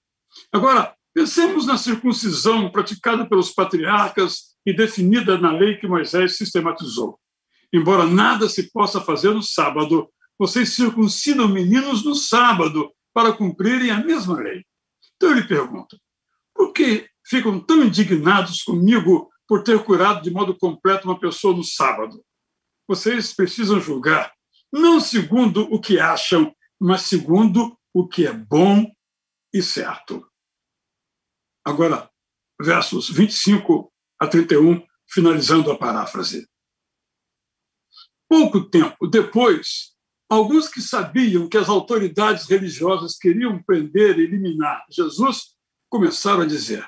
Agora, 0.51 0.95
pensemos 1.13 1.65
na 1.65 1.77
circuncisão 1.77 2.71
praticada 2.71 3.27
pelos 3.27 3.51
patriarcas 3.51 4.55
e 4.65 4.73
definida 4.73 5.37
na 5.37 5.51
lei 5.51 5.77
que 5.77 5.87
Moisés 5.87 6.37
sistematizou. 6.37 7.19
Embora 7.73 8.05
nada 8.05 8.47
se 8.47 8.71
possa 8.71 9.01
fazer 9.01 9.33
no 9.33 9.43
sábado, 9.43 10.09
vocês 10.37 10.73
circuncidam 10.73 11.47
meninos 11.47 12.03
no 12.05 12.15
sábado 12.15 12.93
para 13.13 13.33
cumprirem 13.33 13.89
a 13.89 14.03
mesma 14.03 14.39
lei. 14.39 14.63
Então 15.15 15.33
lhe 15.33 15.47
pergunto: 15.47 15.99
por 16.53 16.73
que 16.73 17.09
ficam 17.25 17.59
tão 17.59 17.83
indignados 17.83 18.63
comigo 18.63 19.29
por 19.47 19.63
ter 19.63 19.83
curado 19.83 20.21
de 20.21 20.29
modo 20.29 20.55
completo 20.57 21.07
uma 21.07 21.19
pessoa 21.19 21.55
no 21.55 21.63
sábado. 21.63 22.23
Vocês 22.87 23.33
precisam 23.33 23.79
julgar, 23.79 24.33
não 24.71 24.99
segundo 24.99 25.61
o 25.73 25.79
que 25.79 25.99
acham, 25.99 26.53
mas 26.79 27.03
segundo 27.03 27.77
o 27.93 28.07
que 28.07 28.27
é 28.27 28.33
bom 28.33 28.91
e 29.53 29.63
certo. 29.63 30.29
Agora, 31.65 32.09
versos 32.61 33.09
25 33.09 33.91
a 34.19 34.27
31, 34.27 34.85
finalizando 35.09 35.71
a 35.71 35.77
paráfrase. 35.77 36.47
Pouco 38.29 38.69
tempo 38.69 39.07
depois, 39.07 39.96
alguns 40.29 40.67
que 40.67 40.81
sabiam 40.81 41.47
que 41.47 41.57
as 41.57 41.69
autoridades 41.69 42.47
religiosas 42.47 43.17
queriam 43.17 43.61
prender 43.63 44.17
e 44.17 44.23
eliminar 44.23 44.85
Jesus 44.89 45.55
começaram 45.89 46.41
a 46.41 46.45
dizer: 46.45 46.87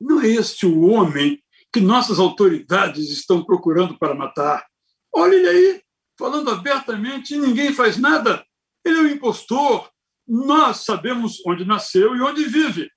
Não 0.00 0.20
é 0.20 0.28
este 0.28 0.66
o 0.66 0.82
homem 0.82 1.42
que 1.72 1.80
nossas 1.80 2.18
autoridades 2.18 3.10
estão 3.10 3.44
procurando 3.44 3.98
para 3.98 4.14
matar. 4.14 4.66
Olha 5.14 5.34
ele 5.34 5.48
aí, 5.48 5.82
falando 6.18 6.50
abertamente 6.50 7.34
e 7.34 7.38
ninguém 7.38 7.72
faz 7.72 7.96
nada. 7.96 8.44
Ele 8.84 8.98
é 8.98 9.02
um 9.02 9.08
impostor. 9.08 9.90
Nós 10.26 10.78
sabemos 10.84 11.42
onde 11.46 11.64
nasceu 11.64 12.14
e 12.16 12.20
onde 12.20 12.44
vive. 12.44 12.90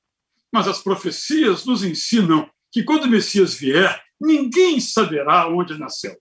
Mas 0.54 0.68
as 0.68 0.82
profecias 0.82 1.66
nos 1.66 1.84
ensinam 1.84 2.50
que 2.72 2.84
quando 2.84 3.06
o 3.06 3.10
Messias 3.10 3.54
vier, 3.54 4.02
ninguém 4.20 4.80
saberá 4.80 5.48
onde 5.48 5.78
nasceu. 5.78 6.16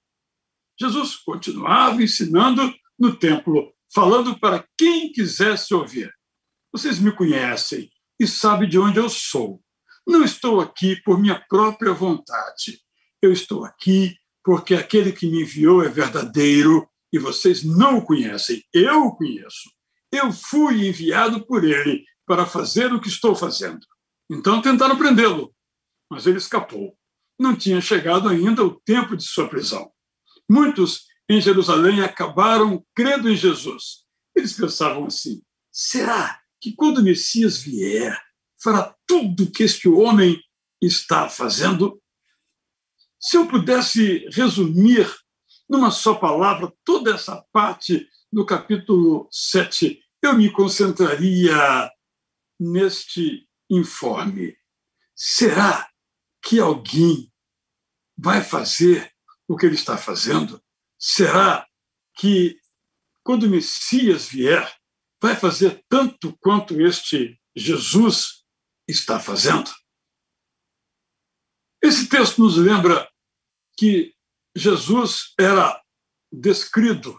Jesus 0.79 1.17
continuava 1.17 2.02
ensinando 2.02 2.73
no 3.00 3.16
templo, 3.16 3.73
falando 3.92 4.38
para 4.38 4.64
quem 4.76 5.11
quisesse 5.11 5.73
ouvir. 5.73 6.12
Vocês 6.71 6.99
me 6.99 7.11
conhecem 7.11 7.90
e 8.21 8.26
sabem 8.26 8.69
de 8.69 8.78
onde 8.78 8.99
eu 8.99 9.09
sou. 9.09 9.62
Não 10.07 10.23
estou 10.23 10.61
aqui 10.61 11.00
por 11.02 11.19
minha 11.19 11.42
própria 11.49 11.92
vontade. 11.92 12.78
Eu 13.23 13.33
estou 13.33 13.64
aqui 13.64 14.14
porque 14.45 14.75
aquele 14.75 15.12
que 15.12 15.26
me 15.26 15.42
enviou 15.42 15.83
é 15.83 15.88
verdadeiro 15.88 16.88
e 17.12 17.19
vocês 17.19 17.64
não 17.64 17.99
o 17.99 18.04
conhecem. 18.04 18.62
Eu 18.73 19.07
o 19.07 19.16
conheço. 19.16 19.71
Eu 20.12 20.33
fui 20.33 20.87
enviado 20.88 21.45
por 21.47 21.64
ele 21.64 22.04
para 22.26 22.47
fazer 22.47 22.92
o 22.92 23.00
que 23.00 23.09
estou 23.09 23.35
fazendo. 23.35 23.85
Então 24.30 24.62
tentaram 24.62 24.97
prendê-lo, 24.97 25.52
mas 26.09 26.26
ele 26.26 26.38
escapou. 26.38 26.97
Não 27.38 27.57
tinha 27.57 27.80
chegado 27.80 28.28
ainda 28.28 28.62
o 28.64 28.78
tempo 28.80 29.16
de 29.16 29.25
sua 29.25 29.49
prisão. 29.49 29.90
Muitos 30.49 31.10
em 31.31 31.41
Jerusalém 31.41 32.03
acabaram 32.03 32.85
crendo 32.93 33.31
em 33.31 33.37
Jesus. 33.37 34.05
Eles 34.35 34.53
pensavam 34.53 35.07
assim: 35.07 35.41
será 35.71 36.41
que 36.61 36.75
quando 36.75 36.99
o 36.99 37.05
Messias 37.05 37.59
vier, 37.59 38.21
fará 38.61 38.97
tudo 39.07 39.51
que 39.51 39.63
este 39.63 39.89
homem 39.89 40.43
está 40.83 41.29
fazendo? 41.29 42.03
Se 43.21 43.37
eu 43.37 43.47
pudesse 43.47 44.29
resumir 44.33 45.09
numa 45.69 45.93
só 45.93 46.17
palavra 46.17 46.73
toda 46.85 47.15
essa 47.15 47.41
parte 47.53 48.09
do 48.33 48.45
capítulo 48.45 49.29
7, 49.31 50.03
eu 50.21 50.35
me 50.35 50.51
concentraria 50.51 51.89
neste 52.59 53.49
informe. 53.71 54.57
Será 55.15 55.89
que 56.43 56.59
alguém 56.59 57.33
vai 58.19 58.43
fazer 58.43 59.13
o 59.47 59.57
que 59.57 59.67
ele 59.67 59.77
está 59.77 59.97
fazendo? 59.97 60.61
Será 61.00 61.66
que, 62.14 62.61
quando 63.25 63.45
o 63.45 63.50
Messias 63.50 64.28
vier, 64.28 64.71
vai 65.21 65.35
fazer 65.35 65.83
tanto 65.88 66.37
quanto 66.38 66.80
este 66.80 67.40
Jesus 67.57 68.45
está 68.87 69.19
fazendo. 69.19 69.71
Esse 71.83 72.09
texto 72.09 72.42
nos 72.42 72.57
lembra 72.57 73.11
que 73.78 74.14
Jesus 74.54 75.33
era 75.38 75.83
descrito 76.30 77.19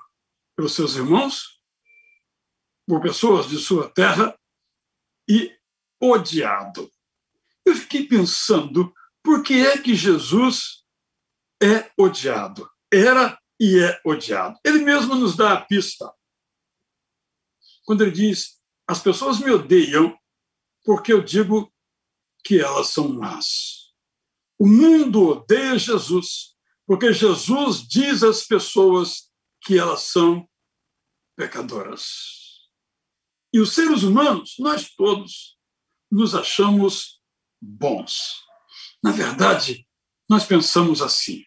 pelos 0.56 0.74
seus 0.74 0.96
irmãos, 0.96 1.60
por 2.88 3.02
pessoas 3.02 3.50
de 3.50 3.58
sua 3.58 3.90
terra, 3.92 4.38
e 5.28 5.58
odiado. 6.00 6.92
Eu 7.66 7.76
fiquei 7.76 8.08
pensando, 8.08 8.94
por 9.24 9.44
que 9.44 9.66
é 9.66 9.78
que 9.82 9.96
Jesus 9.96 10.84
é 11.62 11.92
odiado? 11.98 12.70
Era 12.92 13.41
e 13.62 13.78
é 13.78 14.02
odiado. 14.04 14.60
Ele 14.66 14.80
mesmo 14.80 15.14
nos 15.14 15.36
dá 15.38 15.54
a 15.54 15.62
pista. 15.62 16.12
Quando 17.86 18.02
ele 18.02 18.10
diz: 18.10 18.60
As 18.88 19.00
pessoas 19.00 19.38
me 19.38 19.52
odeiam 19.52 20.18
porque 20.84 21.14
eu 21.14 21.22
digo 21.22 21.72
que 22.44 22.60
elas 22.60 22.88
são 22.88 23.08
más. 23.10 23.94
O 24.58 24.68
mundo 24.68 25.28
odeia 25.28 25.78
Jesus 25.78 26.56
porque 26.88 27.14
Jesus 27.14 27.88
diz 27.88 28.24
às 28.24 28.48
pessoas 28.48 29.32
que 29.62 29.78
elas 29.78 30.02
são 30.02 30.50
pecadoras. 31.38 32.32
E 33.54 33.60
os 33.60 33.74
seres 33.74 34.02
humanos, 34.02 34.56
nós 34.58 34.90
todos, 34.96 35.56
nos 36.12 36.34
achamos 36.34 37.22
bons. 37.62 38.44
Na 39.04 39.12
verdade, 39.12 39.88
nós 40.28 40.46
pensamos 40.46 41.00
assim: 41.00 41.44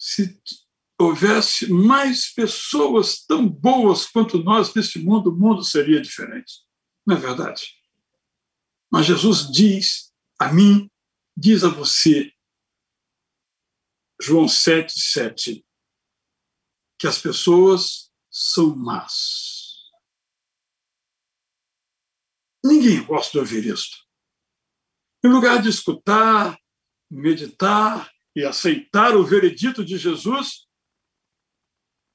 se 0.00 0.40
houvesse 0.98 1.70
mais 1.70 2.32
pessoas 2.32 3.22
tão 3.26 3.46
boas 3.46 4.06
quanto 4.06 4.42
nós 4.42 4.74
neste 4.74 4.98
mundo, 4.98 5.30
o 5.30 5.36
mundo 5.36 5.62
seria 5.62 6.00
diferente. 6.00 6.64
Não 7.06 7.16
é 7.16 7.20
verdade? 7.20 7.76
Mas 8.90 9.04
Jesus 9.04 9.52
diz 9.52 10.10
a 10.38 10.50
mim, 10.50 10.90
diz 11.36 11.64
a 11.64 11.68
você, 11.68 12.32
João 14.20 14.48
7, 14.48 14.98
7, 14.98 15.66
que 16.98 17.06
as 17.06 17.18
pessoas 17.18 18.10
são 18.30 18.74
más. 18.74 19.90
Ninguém 22.64 23.04
gosta 23.04 23.32
de 23.32 23.38
ouvir 23.38 23.66
isto. 23.66 23.98
Em 25.24 25.28
lugar 25.28 25.62
de 25.62 25.68
escutar, 25.68 26.58
meditar 27.10 28.10
e 28.34 28.44
aceitar 28.44 29.16
o 29.16 29.24
veredito 29.24 29.84
de 29.84 29.96
Jesus, 29.96 30.66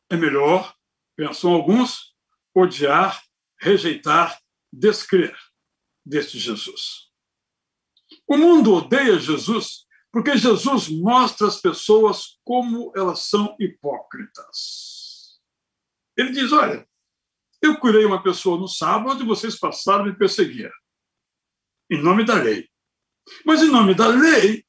é 0.09 0.15
melhor, 0.15 0.75
pensam 1.15 1.53
alguns, 1.53 2.15
odiar, 2.53 3.23
rejeitar, 3.59 4.39
descrer 4.71 5.35
deste 6.05 6.39
Jesus. 6.39 7.09
O 8.27 8.37
mundo 8.37 8.73
odeia 8.73 9.19
Jesus 9.19 9.85
porque 10.15 10.37
Jesus 10.37 10.87
mostra 10.87 11.45
as 11.45 11.59
pessoas 11.59 12.39
como 12.45 12.89
elas 12.95 13.19
são 13.27 13.53
hipócritas. 13.59 15.41
Ele 16.15 16.31
diz: 16.31 16.53
olha, 16.53 16.87
eu 17.61 17.77
curei 17.77 18.05
uma 18.05 18.23
pessoa 18.23 18.57
no 18.57 18.67
sábado 18.67 19.21
e 19.21 19.27
vocês 19.27 19.59
passaram 19.59 20.05
a 20.05 20.07
me 20.07 20.17
perseguir. 20.17 20.71
Em 21.91 22.01
nome 22.01 22.23
da 22.23 22.35
lei. 22.35 22.69
Mas 23.45 23.61
em 23.61 23.69
nome 23.69 23.93
da 23.93 24.07
lei, 24.07 24.64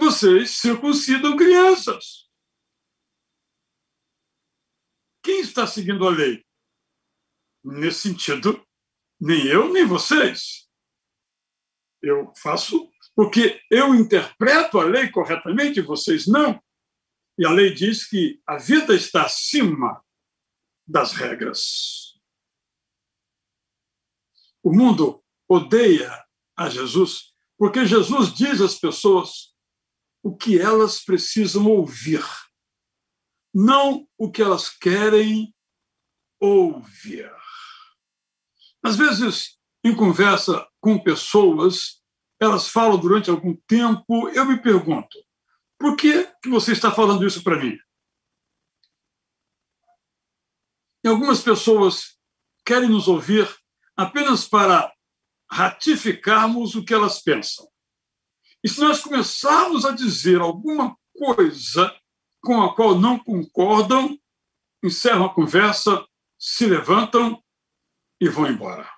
vocês 0.00 0.52
circuncidam 0.52 1.36
crianças. 1.36 2.28
Quem 5.22 5.40
está 5.40 5.66
seguindo 5.66 6.08
a 6.08 6.10
lei? 6.10 6.44
Nesse 7.62 8.08
sentido, 8.08 8.66
nem 9.20 9.46
eu, 9.46 9.70
nem 9.70 9.86
vocês. 9.86 10.68
Eu 12.02 12.32
faço 12.34 12.90
porque 13.14 13.60
eu 13.70 13.94
interpreto 13.94 14.80
a 14.80 14.84
lei 14.84 15.10
corretamente, 15.10 15.82
vocês 15.82 16.26
não. 16.26 16.60
E 17.36 17.44
a 17.44 17.50
lei 17.50 17.74
diz 17.74 18.08
que 18.08 18.42
a 18.46 18.56
vida 18.56 18.94
está 18.94 19.26
acima 19.26 20.02
das 20.86 21.12
regras. 21.12 22.18
O 24.62 24.72
mundo 24.72 25.22
odeia 25.46 26.10
a 26.56 26.70
Jesus 26.70 27.30
porque 27.60 27.84
Jesus 27.84 28.32
diz 28.32 28.58
às 28.62 28.78
pessoas 28.78 29.49
o 30.22 30.36
que 30.36 30.58
elas 30.58 31.02
precisam 31.02 31.66
ouvir, 31.66 32.24
não 33.54 34.06
o 34.18 34.30
que 34.30 34.42
elas 34.42 34.68
querem 34.68 35.54
ouvir. 36.38 37.30
Às 38.82 38.96
vezes, 38.96 39.58
em 39.84 39.94
conversa 39.94 40.66
com 40.80 40.98
pessoas, 40.98 42.02
elas 42.40 42.68
falam 42.68 42.98
durante 42.98 43.30
algum 43.30 43.54
tempo, 43.66 44.28
eu 44.30 44.44
me 44.46 44.60
pergunto, 44.60 45.18
por 45.78 45.96
que, 45.96 46.24
que 46.42 46.48
você 46.48 46.72
está 46.72 46.90
falando 46.90 47.26
isso 47.26 47.42
para 47.42 47.58
mim? 47.58 47.78
E 51.02 51.08
algumas 51.08 51.42
pessoas 51.42 52.18
querem 52.64 52.88
nos 52.88 53.08
ouvir 53.08 53.48
apenas 53.96 54.46
para 54.46 54.92
ratificarmos 55.50 56.74
o 56.74 56.84
que 56.84 56.94
elas 56.94 57.22
pensam. 57.22 57.69
E 58.62 58.68
se 58.68 58.80
nós 58.80 59.00
começarmos 59.00 59.84
a 59.84 59.92
dizer 59.92 60.40
alguma 60.40 60.96
coisa 61.16 61.94
com 62.42 62.62
a 62.62 62.74
qual 62.74 62.98
não 62.98 63.18
concordam, 63.18 64.18
encerram 64.82 65.26
a 65.26 65.34
conversa, 65.34 66.04
se 66.38 66.66
levantam 66.66 67.42
e 68.20 68.28
vão 68.28 68.46
embora. 68.46 68.90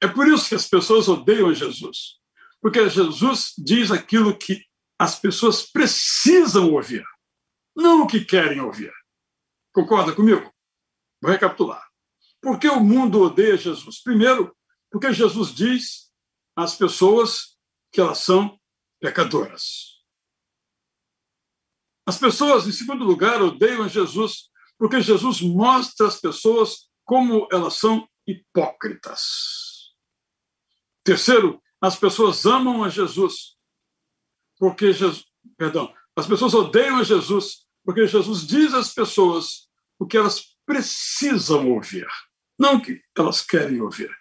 É 0.00 0.06
por 0.06 0.28
isso 0.28 0.48
que 0.48 0.54
as 0.54 0.68
pessoas 0.68 1.08
odeiam 1.08 1.52
Jesus, 1.54 2.18
porque 2.60 2.88
Jesus 2.88 3.54
diz 3.58 3.90
aquilo 3.90 4.36
que 4.36 4.64
as 4.98 5.18
pessoas 5.18 5.62
precisam 5.62 6.72
ouvir, 6.72 7.04
não 7.74 8.02
o 8.02 8.06
que 8.06 8.24
querem 8.24 8.60
ouvir. 8.60 8.92
Concorda 9.72 10.14
comigo? 10.14 10.52
Vou 11.20 11.30
recapitular. 11.30 11.84
Por 12.40 12.58
que 12.58 12.68
o 12.68 12.80
mundo 12.80 13.20
odeia 13.20 13.56
Jesus? 13.56 14.02
Primeiro, 14.02 14.54
porque 14.90 15.12
Jesus 15.12 15.54
diz 15.54 16.10
às 16.54 16.74
pessoas 16.74 17.55
que 17.96 18.00
elas 18.02 18.18
são 18.18 18.60
pecadoras. 19.00 20.02
As 22.06 22.18
pessoas, 22.18 22.66
em 22.66 22.72
segundo 22.72 23.06
lugar, 23.06 23.40
odeiam 23.40 23.88
Jesus 23.88 24.50
porque 24.76 25.00
Jesus 25.00 25.40
mostra 25.40 26.06
às 26.06 26.20
pessoas 26.20 26.90
como 27.06 27.48
elas 27.50 27.72
são 27.72 28.06
hipócritas. 28.26 29.94
Terceiro, 31.02 31.58
as 31.80 31.96
pessoas 31.96 32.44
amam 32.44 32.84
a 32.84 32.90
Jesus 32.90 33.56
porque 34.58 34.92
Jesus, 34.92 35.24
perdão, 35.56 35.90
as 36.14 36.26
pessoas 36.26 36.52
odeiam 36.52 36.98
a 36.98 37.02
Jesus 37.02 37.66
porque 37.82 38.06
Jesus 38.06 38.46
diz 38.46 38.74
às 38.74 38.92
pessoas 38.92 39.70
o 39.98 40.06
que 40.06 40.18
elas 40.18 40.54
precisam 40.66 41.70
ouvir, 41.70 42.06
não 42.58 42.78
que 42.78 43.00
elas 43.16 43.40
querem 43.40 43.80
ouvir. 43.80 44.14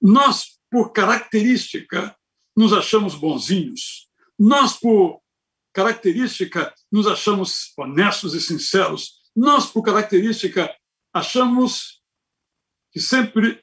Nós, 0.00 0.58
por 0.68 0.90
característica, 0.90 2.16
nos 2.56 2.72
achamos 2.72 3.14
bonzinhos. 3.14 4.08
Nós, 4.38 4.78
por 4.78 5.20
característica, 5.72 6.74
nos 6.90 7.06
achamos 7.06 7.72
honestos 7.76 8.34
e 8.34 8.40
sinceros. 8.40 9.22
Nós, 9.34 9.66
por 9.66 9.82
característica, 9.82 10.74
achamos 11.12 12.02
que 12.90 13.00
sempre 13.00 13.62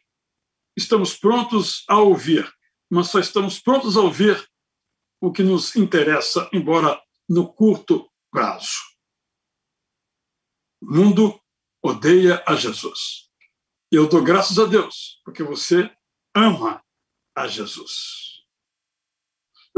estamos 0.76 1.16
prontos 1.16 1.84
a 1.88 2.00
ouvir, 2.00 2.52
mas 2.90 3.08
só 3.10 3.20
estamos 3.20 3.60
prontos 3.60 3.96
a 3.98 4.02
ouvir 4.02 4.50
o 5.22 5.32
que 5.32 5.44
nos 5.44 5.76
interessa, 5.76 6.50
embora 6.54 7.00
no 7.28 7.52
curto 7.54 8.10
prazo. 8.32 8.80
O 10.82 10.94
mundo 10.94 11.40
odeia 11.84 12.44
a 12.48 12.56
Jesus. 12.56 13.30
Eu 13.92 14.08
dou 14.08 14.24
graças 14.24 14.58
a 14.58 14.66
Deus, 14.66 15.20
porque 15.26 15.44
você 15.44 15.92
ama 16.36 16.84
a 17.36 17.48
Jesus. 17.48 18.29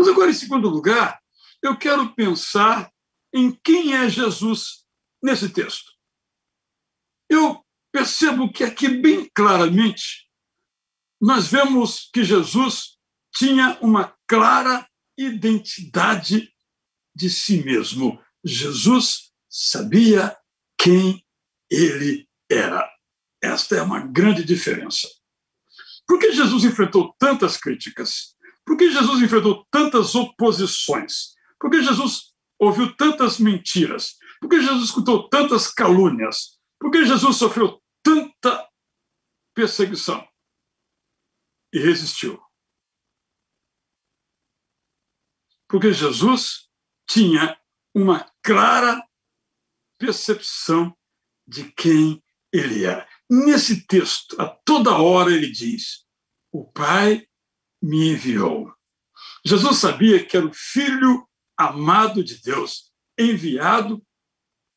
Mas 0.02 0.10
agora, 0.10 0.32
em 0.32 0.34
segundo 0.34 0.68
lugar, 0.68 1.22
eu 1.62 1.78
quero 1.78 2.16
pensar 2.16 2.92
em 3.32 3.52
quem 3.52 3.94
é 3.94 4.10
Jesus 4.10 4.84
nesse 5.22 5.48
texto. 5.50 5.92
Eu 7.30 7.64
percebo 7.92 8.52
que 8.52 8.64
aqui, 8.64 8.88
bem 8.88 9.30
claramente, 9.32 10.28
nós 11.22 11.52
vemos 11.52 12.10
que 12.12 12.24
Jesus 12.24 12.98
tinha 13.32 13.78
uma 13.80 14.18
clara 14.26 14.90
identidade 15.16 16.52
de 17.16 17.30
si 17.30 17.64
mesmo. 17.64 18.20
Jesus 18.44 19.32
sabia 19.48 20.36
quem 20.80 21.24
ele 21.70 22.28
era. 22.50 22.92
Esta 23.40 23.76
é 23.76 23.84
uma 23.84 24.00
grande 24.00 24.44
diferença. 24.44 25.08
Por 26.08 26.18
que 26.18 26.32
Jesus 26.32 26.64
enfrentou 26.64 27.16
tantas 27.20 27.56
críticas? 27.56 28.36
Por 28.72 28.78
que 28.78 28.90
Jesus 28.90 29.22
enfrentou 29.22 29.68
tantas 29.70 30.16
oposições? 30.16 31.36
Por 31.60 31.70
que 31.70 31.84
Jesus 31.84 32.34
ouviu 32.58 32.96
tantas 32.96 33.38
mentiras? 33.38 34.16
Por 34.40 34.50
que 34.50 34.62
Jesus 34.62 34.86
escutou 34.86 35.28
tantas 35.28 35.68
calúnias? 35.68 36.58
Por 36.80 36.90
que 36.90 37.06
Jesus 37.06 37.36
sofreu 37.36 37.84
tanta 38.02 38.66
perseguição? 39.54 40.26
E 41.74 41.80
resistiu. 41.80 42.42
Porque 45.68 45.92
Jesus 45.92 46.70
tinha 47.06 47.60
uma 47.94 48.32
clara 48.42 49.06
percepção 50.00 50.98
de 51.46 51.70
quem 51.74 52.24
ele 52.54 52.86
era. 52.86 53.06
nesse 53.30 53.86
texto, 53.86 54.42
a 54.42 54.48
toda 54.48 54.96
hora 54.96 55.30
ele 55.34 55.52
diz: 55.52 56.06
O 56.54 56.72
Pai 56.72 57.28
me 57.82 58.12
enviou. 58.12 58.74
Jesus 59.46 59.78
sabia 59.78 60.24
que 60.24 60.38
era 60.38 60.46
o 60.46 60.54
Filho 60.54 61.28
amado 61.58 62.24
de 62.24 62.42
Deus, 62.42 62.92
enviado 63.18 64.06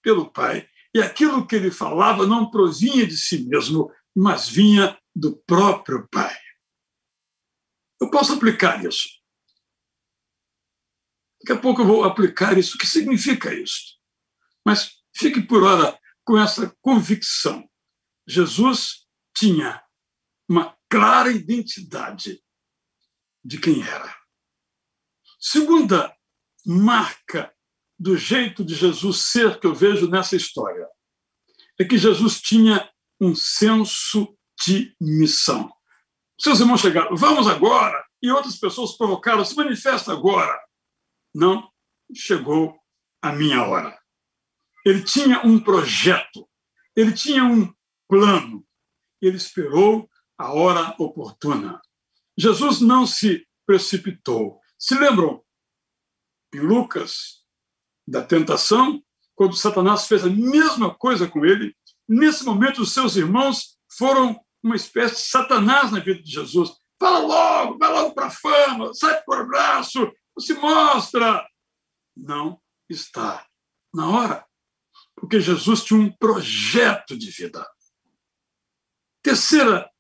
pelo 0.03 0.31
Pai. 0.31 0.69
E 0.95 1.01
aquilo 1.01 1.47
que 1.47 1.57
ele 1.57 1.71
falava 1.71 2.27
não 2.27 2.51
provinha 2.51 3.07
de 3.07 3.17
si 3.17 3.45
mesmo, 3.47 3.91
mas 4.15 4.49
vinha 4.49 4.99
do 5.15 5.37
próprio 5.37 6.09
Pai. 6.09 6.37
Eu 8.01 8.11
posso 8.11 8.35
aplicar 8.35 8.85
isso. 8.85 9.09
Daqui 11.41 11.53
a 11.53 11.61
pouco 11.61 11.83
eu 11.83 11.87
vou 11.87 12.05
aplicar 12.05 12.57
isso. 12.57 12.77
O 12.77 12.79
que 12.79 12.87
significa 12.87 13.53
isso? 13.53 13.99
Mas 14.65 15.03
fique 15.15 15.43
por 15.43 15.63
hora 15.63 15.99
com 16.25 16.39
essa 16.39 16.75
convicção. 16.81 17.69
Jesus 18.27 19.07
tinha 19.37 19.83
uma 20.49 20.77
clara 20.89 21.31
identidade 21.31 22.43
de 23.45 23.59
quem 23.59 23.83
era. 23.83 24.17
Segunda 25.39 26.17
marca 26.65 27.55
do 27.99 28.17
jeito 28.17 28.65
de 28.65 28.75
Jesus 28.75 29.27
ser 29.27 29.61
que 29.61 29.67
eu 29.67 29.75
vejo 29.75 30.09
nessa 30.09 30.35
história 30.35 30.89
é 31.79 31.85
que 31.85 31.99
Jesus 31.99 32.41
tinha 32.41 32.91
um 33.21 33.35
senso 33.35 34.37
de 34.65 34.95
missão. 35.01 35.73
Seus 36.41 36.61
irmãos 36.61 36.81
chegaram, 36.81 37.17
vamos 37.17 37.47
agora, 37.47 38.05
e 38.23 38.31
outras 38.31 38.57
pessoas 38.57 38.97
provocaram, 38.97 39.45
se 39.45 39.55
manifesta 39.55 40.13
agora. 40.13 40.59
Não 41.35 41.69
chegou 42.15 42.77
a 43.21 43.33
minha 43.33 43.63
hora. 43.65 43.99
Ele 44.85 45.03
tinha 45.03 45.41
um 45.41 45.59
projeto, 45.59 46.49
ele 46.95 47.13
tinha 47.13 47.45
um 47.45 47.73
plano, 48.09 48.67
ele 49.21 49.37
esperou 49.37 50.09
a 50.39 50.53
hora 50.53 50.95
oportuna. 50.99 51.81
Jesus 52.37 52.81
não 52.81 53.07
se 53.07 53.47
precipitou. 53.67 54.61
Se 54.79 54.95
lembram, 54.95 55.43
em 56.55 56.61
Lucas, 56.61 57.45
da 58.07 58.23
tentação, 58.23 59.03
quando 59.35 59.57
Satanás 59.57 60.07
fez 60.07 60.25
a 60.25 60.31
mesma 60.31 60.95
coisa 60.95 61.27
com 61.27 61.45
ele, 61.45 61.77
nesse 62.09 62.45
momento 62.45 62.83
os 62.83 62.93
seus 62.93 63.17
irmãos 63.17 63.79
foram 63.97 64.41
uma 64.63 64.77
espécie 64.77 65.17
de 65.17 65.29
Satanás 65.29 65.91
na 65.91 66.01
vida 66.01 66.23
de 66.23 66.31
Jesus. 66.31 66.71
Fala 66.99 67.19
logo, 67.19 67.79
vai 67.79 67.91
logo 67.91 68.15
para 68.15 68.27
a 68.27 68.31
fama, 68.31 68.95
sai 68.95 69.21
por 69.23 69.47
braço, 69.47 70.11
se 70.39 70.55
mostra. 70.55 71.47
Não 72.17 72.61
está 72.89 73.47
na 73.93 74.09
hora, 74.09 74.47
porque 75.17 75.41
Jesus 75.41 75.83
tinha 75.83 75.99
um 75.99 76.13
projeto 76.13 77.17
de 77.17 77.31
vida. 77.31 77.69
Terceira 79.23 79.91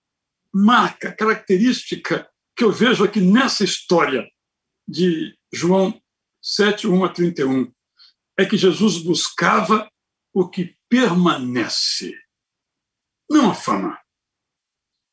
marca, 0.54 1.12
característica 1.12 2.30
que 2.56 2.62
eu 2.62 2.70
vejo 2.70 3.02
aqui 3.02 3.20
nessa 3.20 3.64
história 3.64 4.30
de 4.86 5.36
João 5.52 6.00
7, 6.40 6.86
1 6.86 7.04
a 7.04 7.08
31, 7.08 7.72
é 8.38 8.44
que 8.44 8.56
Jesus 8.56 8.98
buscava 8.98 9.90
o 10.32 10.48
que 10.48 10.76
permanece, 10.88 12.16
não 13.28 13.50
a 13.50 13.54
fama, 13.54 13.98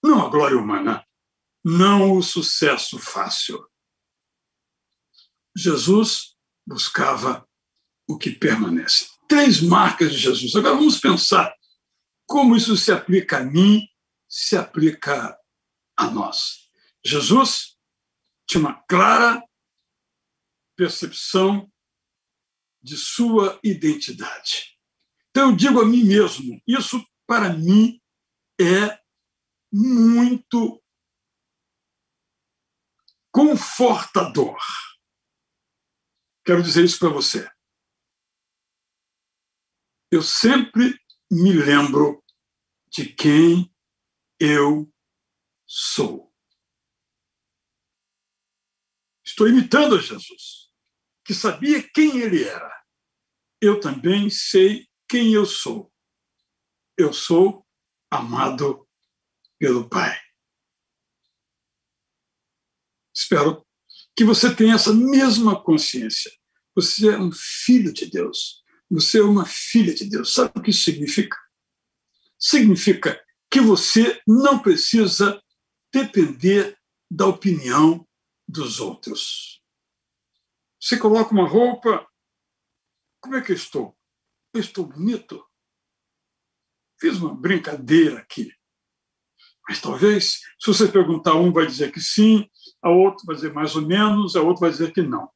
não 0.04 0.26
a 0.26 0.30
glória 0.30 0.58
humana, 0.58 1.06
não 1.64 2.18
o 2.18 2.22
sucesso 2.22 3.00
fácil. 3.00 3.66
Jesus 5.56 6.36
buscava 6.68 7.48
o 8.08 8.18
que 8.18 8.32
permanece. 8.32 9.08
Três 9.28 9.62
marcas 9.62 10.12
de 10.12 10.18
Jesus. 10.18 10.56
Agora 10.56 10.76
vamos 10.76 11.00
pensar 11.00 11.54
como 12.26 12.56
isso 12.56 12.76
se 12.76 12.92
aplica 12.92 13.38
a 13.38 13.44
mim, 13.44 13.88
se 14.32 14.56
aplica 14.56 15.38
a 15.98 16.10
nós. 16.10 16.72
Jesus 17.06 17.78
tinha 18.48 18.62
uma 18.62 18.82
clara 18.84 19.44
percepção 20.78 21.70
de 22.82 22.96
sua 22.96 23.60
identidade. 23.62 24.80
Então, 25.30 25.50
eu 25.50 25.56
digo 25.56 25.82
a 25.82 25.86
mim 25.86 26.04
mesmo: 26.04 26.62
isso, 26.66 27.06
para 27.28 27.52
mim, 27.52 28.02
é 28.60 29.00
muito 29.72 30.82
confortador. 33.32 34.58
Quero 36.46 36.64
dizer 36.64 36.86
isso 36.86 37.00
para 37.00 37.10
você. 37.10 37.50
Eu 40.12 40.22
sempre 40.22 41.00
me 41.30 41.54
lembro 41.54 42.22
de 42.90 43.06
quem 43.14 43.71
eu 44.42 44.92
sou. 45.68 46.34
Estou 49.24 49.48
imitando 49.48 50.02
Jesus, 50.02 50.72
que 51.24 51.32
sabia 51.32 51.88
quem 51.94 52.20
ele 52.20 52.44
era. 52.44 52.84
Eu 53.62 53.80
também 53.80 54.32
sei 54.32 54.90
quem 55.08 55.32
eu 55.32 55.46
sou. 55.46 55.94
Eu 56.98 57.14
sou 57.14 57.68
amado 58.10 58.90
pelo 59.60 59.88
Pai. 59.88 60.20
Espero 63.16 63.64
que 64.16 64.26
você 64.26 64.54
tenha 64.56 64.74
essa 64.74 64.92
mesma 64.92 65.64
consciência. 65.64 66.32
Você 66.74 67.10
é 67.10 67.18
um 67.20 67.32
filho 67.32 67.94
de 67.94 68.08
Deus. 68.08 68.64
Você 68.90 69.20
é 69.20 69.24
uma 69.24 69.46
filha 69.46 69.94
de 69.94 70.10
Deus. 70.10 70.34
Sabe 70.34 70.52
o 70.56 70.62
que 70.64 70.72
isso 70.72 70.84
significa? 70.84 71.38
Significa 72.40 73.24
que 73.52 73.60
você 73.60 74.22
não 74.26 74.60
precisa 74.60 75.44
depender 75.94 76.80
da 77.10 77.28
opinião 77.28 78.08
dos 78.48 78.80
outros. 78.80 79.62
Você 80.80 80.98
coloca 80.98 81.34
uma 81.34 81.48
roupa, 81.48 82.10
como 83.20 83.36
é 83.36 83.42
que 83.42 83.52
eu 83.52 83.56
estou? 83.56 83.98
Eu 84.54 84.62
estou 84.62 84.86
bonito? 84.86 85.46
Fiz 87.00 87.18
uma 87.18 87.36
brincadeira 87.36 88.20
aqui. 88.20 88.52
Mas 89.68 89.82
talvez, 89.82 90.40
se 90.60 90.68
você 90.68 90.88
perguntar, 90.88 91.36
um 91.36 91.52
vai 91.52 91.68
dizer 91.68 91.92
que 91.92 92.00
sim, 92.00 92.50
a 92.82 92.90
outro 92.90 93.26
vai 93.26 93.36
dizer 93.36 93.54
mais 93.54 93.76
ou 93.76 93.82
menos, 93.82 94.36
a 94.36 94.42
outro 94.42 94.62
vai 94.62 94.72
dizer 94.72 94.94
que 94.94 95.02
não. 95.02 95.30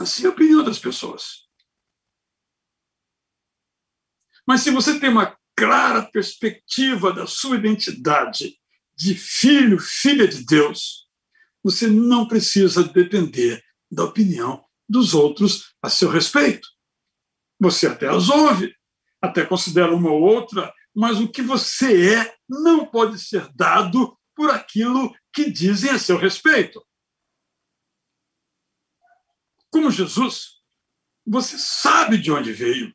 Assim 0.00 0.24
é 0.24 0.26
a 0.28 0.30
opinião 0.30 0.62
das 0.62 0.78
pessoas. 0.78 1.46
Mas 4.46 4.60
se 4.60 4.70
você 4.70 5.00
tem 5.00 5.10
uma 5.10 5.35
clara 5.56 6.02
perspectiva 6.02 7.12
da 7.12 7.26
sua 7.26 7.56
identidade 7.56 8.58
de 8.94 9.14
filho, 9.14 9.78
filha 9.78 10.28
de 10.28 10.44
Deus, 10.44 11.06
você 11.62 11.86
não 11.86 12.28
precisa 12.28 12.84
depender 12.84 13.62
da 13.90 14.04
opinião 14.04 14.64
dos 14.88 15.14
outros 15.14 15.74
a 15.82 15.88
seu 15.88 16.10
respeito. 16.10 16.68
Você 17.58 17.86
até 17.86 18.08
as 18.08 18.28
ouve, 18.28 18.74
até 19.20 19.44
considera 19.44 19.94
uma 19.94 20.10
ou 20.10 20.20
outra, 20.20 20.72
mas 20.94 21.18
o 21.18 21.28
que 21.28 21.42
você 21.42 22.14
é 22.14 22.36
não 22.48 22.86
pode 22.86 23.18
ser 23.18 23.50
dado 23.54 24.16
por 24.34 24.50
aquilo 24.50 25.14
que 25.32 25.50
dizem 25.50 25.90
a 25.90 25.98
seu 25.98 26.18
respeito. 26.18 26.84
Como 29.70 29.90
Jesus, 29.90 30.62
você 31.26 31.58
sabe 31.58 32.18
de 32.18 32.30
onde 32.30 32.52
veio, 32.52 32.94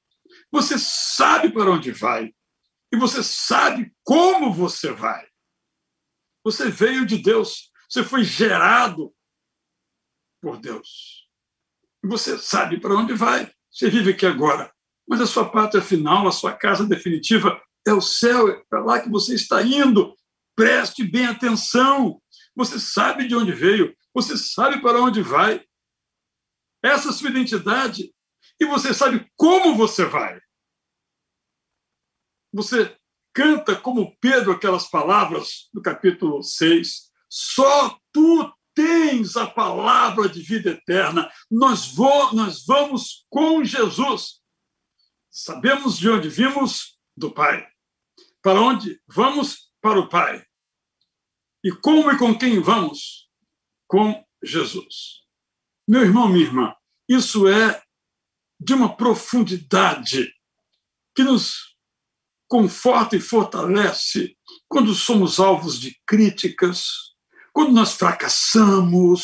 você 0.51 0.77
sabe 0.79 1.51
para 1.51 1.71
onde 1.71 1.91
vai, 1.91 2.33
e 2.91 2.97
você 2.97 3.23
sabe 3.23 3.93
como 4.03 4.53
você 4.53 4.91
vai. 4.91 5.25
Você 6.43 6.69
veio 6.69 7.05
de 7.05 7.17
Deus, 7.17 7.71
você 7.89 8.03
foi 8.03 8.23
gerado 8.23 9.13
por 10.41 10.57
Deus. 10.57 11.27
E 12.03 12.07
você 12.07 12.37
sabe 12.37 12.79
para 12.79 12.95
onde 12.95 13.13
vai. 13.13 13.51
Você 13.71 13.89
vive 13.89 14.11
aqui 14.11 14.25
agora. 14.25 14.73
Mas 15.07 15.21
a 15.21 15.27
sua 15.27 15.49
pátria 15.49 15.83
final, 15.83 16.27
a 16.27 16.31
sua 16.31 16.53
casa 16.53 16.85
definitiva 16.85 17.61
é 17.87 17.93
o 17.93 18.01
céu, 18.01 18.49
é 18.49 18.63
para 18.69 18.83
lá 18.83 18.99
que 18.99 19.09
você 19.09 19.35
está 19.35 19.61
indo. 19.61 20.15
Preste 20.55 21.03
bem 21.03 21.27
atenção. 21.27 22.21
Você 22.55 22.79
sabe 22.79 23.27
de 23.27 23.35
onde 23.35 23.51
veio, 23.51 23.95
você 24.13 24.37
sabe 24.37 24.81
para 24.81 25.01
onde 25.01 25.21
vai. 25.21 25.63
Essa 26.83 27.09
é 27.09 27.11
a 27.11 27.13
sua 27.13 27.29
identidade. 27.29 28.13
E 28.59 28.65
você 28.65 28.93
sabe 28.93 29.29
como 29.35 29.75
você 29.75 30.05
vai. 30.05 30.39
Você 32.53 32.97
canta 33.33 33.75
como 33.75 34.15
Pedro 34.19 34.51
aquelas 34.51 34.89
palavras 34.89 35.69
do 35.73 35.81
capítulo 35.81 36.43
6. 36.43 37.09
Só 37.29 37.97
tu 38.11 38.53
tens 38.73 39.37
a 39.37 39.47
palavra 39.47 40.27
de 40.27 40.41
vida 40.41 40.71
eterna. 40.71 41.31
Nós, 41.49 41.93
vo 41.93 42.33
nós 42.33 42.65
vamos 42.65 43.25
com 43.29 43.63
Jesus. 43.63 44.41
Sabemos 45.29 45.97
de 45.97 46.09
onde 46.09 46.29
vimos? 46.29 46.99
Do 47.15 47.31
Pai. 47.31 47.67
Para 48.41 48.59
onde 48.59 49.01
vamos? 49.07 49.71
Para 49.81 49.99
o 49.99 50.09
Pai. 50.09 50.45
E 51.63 51.71
como 51.71 52.11
e 52.11 52.17
com 52.17 52.37
quem 52.37 52.59
vamos? 52.59 53.29
Com 53.87 54.25
Jesus. 54.43 55.21
Meu 55.87 56.01
irmão, 56.01 56.27
minha 56.27 56.45
irmã, 56.45 56.75
isso 57.07 57.47
é 57.47 57.81
de 58.59 58.73
uma 58.73 58.95
profundidade 58.95 60.33
que 61.15 61.23
nos 61.23 61.70
conforta 62.51 63.15
e 63.15 63.21
fortalece 63.21 64.37
quando 64.67 64.93
somos 64.93 65.39
alvos 65.39 65.79
de 65.79 65.97
críticas, 66.05 66.83
quando 67.53 67.71
nós 67.71 67.93
fracassamos, 67.93 69.23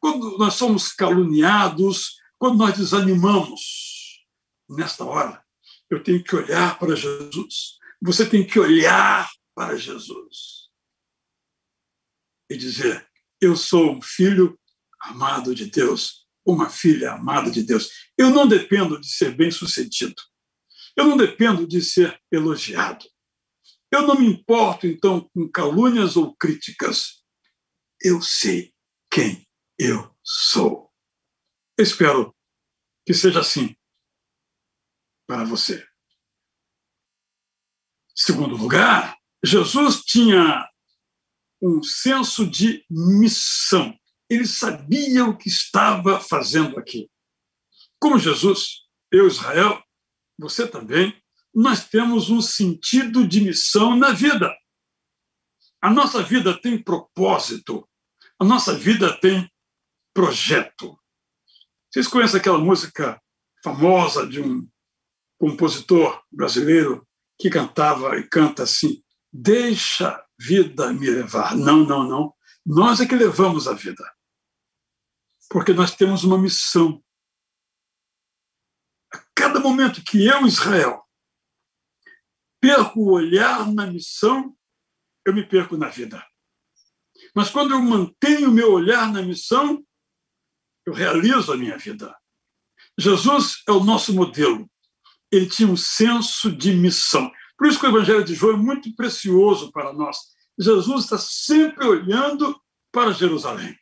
quando 0.00 0.36
nós 0.36 0.54
somos 0.54 0.92
caluniados, 0.92 2.16
quando 2.36 2.58
nós 2.58 2.76
desanimamos. 2.76 4.24
Nesta 4.68 5.04
hora, 5.04 5.40
eu 5.88 6.02
tenho 6.02 6.20
que 6.24 6.34
olhar 6.34 6.80
para 6.80 6.96
Jesus. 6.96 7.78
Você 8.02 8.28
tem 8.28 8.44
que 8.44 8.58
olhar 8.58 9.30
para 9.54 9.76
Jesus 9.76 10.68
e 12.50 12.56
dizer: 12.56 13.08
Eu 13.40 13.56
sou 13.56 13.92
um 13.92 14.02
filho 14.02 14.58
amado 15.00 15.54
de 15.54 15.66
Deus, 15.66 16.26
uma 16.44 16.68
filha 16.68 17.12
amada 17.12 17.52
de 17.52 17.62
Deus. 17.62 17.88
Eu 18.18 18.30
não 18.30 18.48
dependo 18.48 19.00
de 19.00 19.06
ser 19.06 19.36
bem-sucedido. 19.36 20.20
Eu 20.96 21.06
não 21.06 21.16
dependo 21.16 21.66
de 21.66 21.82
ser 21.82 22.20
elogiado. 22.30 23.04
Eu 23.90 24.06
não 24.06 24.18
me 24.18 24.26
importo, 24.26 24.86
então, 24.86 25.28
com 25.34 25.48
calúnias 25.48 26.16
ou 26.16 26.34
críticas. 26.36 27.24
Eu 28.00 28.20
sei 28.20 28.74
quem 29.10 29.46
eu 29.78 30.14
sou. 30.22 30.90
Espero 31.78 32.34
que 33.06 33.12
seja 33.12 33.40
assim 33.40 33.76
para 35.26 35.44
você. 35.44 35.86
Segundo 38.14 38.56
lugar, 38.56 39.18
Jesus 39.44 40.02
tinha 40.04 40.68
um 41.60 41.82
senso 41.82 42.48
de 42.48 42.84
missão. 42.88 43.98
Ele 44.30 44.46
sabia 44.46 45.24
o 45.24 45.36
que 45.36 45.48
estava 45.48 46.20
fazendo 46.20 46.78
aqui. 46.78 47.10
Como 48.00 48.18
Jesus, 48.18 48.86
eu, 49.10 49.26
Israel, 49.26 49.83
você 50.38 50.66
também, 50.66 51.14
nós 51.54 51.88
temos 51.88 52.30
um 52.30 52.40
sentido 52.40 53.26
de 53.26 53.40
missão 53.40 53.96
na 53.96 54.12
vida. 54.12 54.52
A 55.80 55.90
nossa 55.90 56.22
vida 56.22 56.58
tem 56.60 56.82
propósito, 56.82 57.88
a 58.38 58.44
nossa 58.44 58.74
vida 58.74 59.16
tem 59.20 59.48
projeto. 60.12 60.98
Vocês 61.92 62.08
conhecem 62.08 62.40
aquela 62.40 62.58
música 62.58 63.20
famosa 63.62 64.26
de 64.26 64.40
um 64.40 64.66
compositor 65.38 66.22
brasileiro 66.32 67.06
que 67.38 67.50
cantava 67.50 68.16
e 68.16 68.28
canta 68.28 68.62
assim: 68.62 69.02
Deixa 69.32 70.08
a 70.08 70.24
vida 70.38 70.92
me 70.92 71.08
levar. 71.10 71.56
Não, 71.56 71.84
não, 71.84 72.02
não. 72.02 72.34
Nós 72.64 73.00
é 73.00 73.06
que 73.06 73.14
levamos 73.14 73.68
a 73.68 73.74
vida. 73.74 74.04
Porque 75.50 75.72
nós 75.72 75.94
temos 75.94 76.24
uma 76.24 76.38
missão 76.38 77.03
cada 79.34 79.60
momento 79.60 80.02
que 80.02 80.26
eu, 80.26 80.46
Israel, 80.46 81.02
perco 82.60 83.00
o 83.00 83.12
olhar 83.12 83.70
na 83.72 83.86
missão, 83.86 84.56
eu 85.26 85.34
me 85.34 85.46
perco 85.46 85.76
na 85.76 85.88
vida. 85.88 86.24
Mas 87.34 87.50
quando 87.50 87.72
eu 87.72 87.82
mantenho 87.82 88.50
o 88.50 88.52
meu 88.52 88.72
olhar 88.72 89.12
na 89.12 89.22
missão, 89.22 89.84
eu 90.86 90.92
realizo 90.92 91.52
a 91.52 91.56
minha 91.56 91.76
vida. 91.76 92.14
Jesus 92.98 93.62
é 93.66 93.72
o 93.72 93.82
nosso 93.82 94.14
modelo. 94.14 94.70
Ele 95.30 95.46
tinha 95.46 95.68
um 95.68 95.76
senso 95.76 96.50
de 96.50 96.72
missão. 96.72 97.30
Por 97.58 97.66
isso 97.66 97.78
que 97.78 97.86
o 97.86 97.88
Evangelho 97.88 98.24
de 98.24 98.34
João 98.34 98.54
é 98.54 98.56
muito 98.56 98.94
precioso 98.94 99.72
para 99.72 99.92
nós. 99.92 100.16
Jesus 100.58 101.04
está 101.04 101.18
sempre 101.18 101.84
olhando 101.86 102.60
para 102.92 103.12
Jerusalém. 103.12 103.76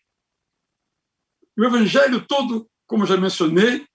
O 1.58 1.64
Evangelho 1.64 2.26
todo, 2.26 2.70
como 2.86 3.04
já 3.04 3.16
mencionei, 3.16 3.86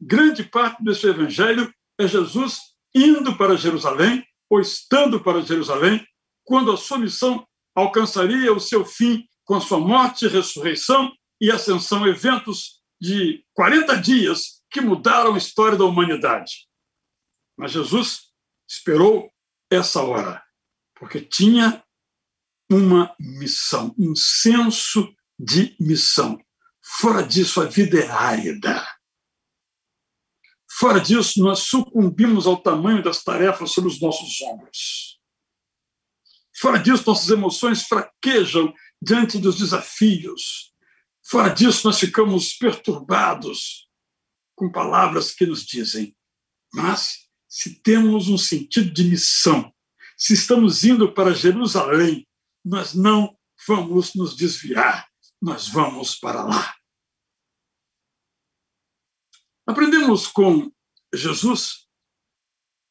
grande 0.00 0.44
parte 0.44 0.82
desse 0.82 1.06
evangelho 1.06 1.72
é 1.98 2.06
Jesus 2.06 2.58
indo 2.94 3.36
para 3.36 3.56
Jerusalém 3.56 4.24
ou 4.48 4.60
estando 4.60 5.20
para 5.20 5.42
Jerusalém, 5.42 6.06
quando 6.44 6.70
a 6.70 6.76
sua 6.76 6.98
missão 6.98 7.46
alcançaria 7.74 8.52
o 8.52 8.60
seu 8.60 8.84
fim 8.84 9.26
com 9.44 9.54
a 9.54 9.60
sua 9.60 9.80
morte, 9.80 10.28
ressurreição 10.28 11.12
e 11.40 11.50
ascensão, 11.50 12.06
eventos 12.06 12.82
de 13.00 13.44
40 13.52 13.96
dias 13.96 14.62
que 14.70 14.80
mudaram 14.80 15.34
a 15.34 15.38
história 15.38 15.76
da 15.76 15.84
humanidade. 15.84 16.68
Mas 17.56 17.72
Jesus 17.72 18.32
esperou 18.68 19.30
essa 19.70 20.02
hora, 20.02 20.42
porque 20.94 21.20
tinha 21.20 21.82
uma 22.70 23.14
missão, 23.18 23.94
um 23.98 24.14
senso 24.14 25.12
de 25.38 25.76
missão. 25.78 26.38
Fora 27.00 27.22
disso, 27.22 27.60
a 27.60 27.66
vida 27.66 27.98
é 27.98 28.08
árida. 28.08 28.86
Fora 30.76 31.00
disso, 31.00 31.40
nós 31.40 31.60
sucumbimos 31.60 32.48
ao 32.48 32.56
tamanho 32.56 33.00
das 33.00 33.22
tarefas 33.22 33.70
sobre 33.70 33.90
os 33.90 34.00
nossos 34.00 34.40
ombros. 34.42 35.20
Fora 36.56 36.78
disso, 36.78 37.04
nossas 37.06 37.30
emoções 37.30 37.84
fraquejam 37.84 38.74
diante 39.00 39.38
dos 39.38 39.56
desafios. 39.56 40.72
Fora 41.22 41.50
disso, 41.50 41.86
nós 41.86 42.00
ficamos 42.00 42.54
perturbados 42.54 43.88
com 44.56 44.70
palavras 44.70 45.30
que 45.30 45.46
nos 45.46 45.64
dizem. 45.64 46.16
Mas, 46.72 47.28
se 47.48 47.80
temos 47.80 48.28
um 48.28 48.38
sentido 48.38 48.92
de 48.92 49.04
missão, 49.04 49.72
se 50.16 50.34
estamos 50.34 50.82
indo 50.82 51.12
para 51.12 51.34
Jerusalém, 51.34 52.26
nós 52.64 52.94
não 52.94 53.36
vamos 53.68 54.12
nos 54.14 54.34
desviar, 54.36 55.06
nós 55.40 55.68
vamos 55.68 56.16
para 56.16 56.42
lá. 56.42 56.74
Aprendemos 59.66 60.26
com 60.26 60.70
Jesus 61.14 61.88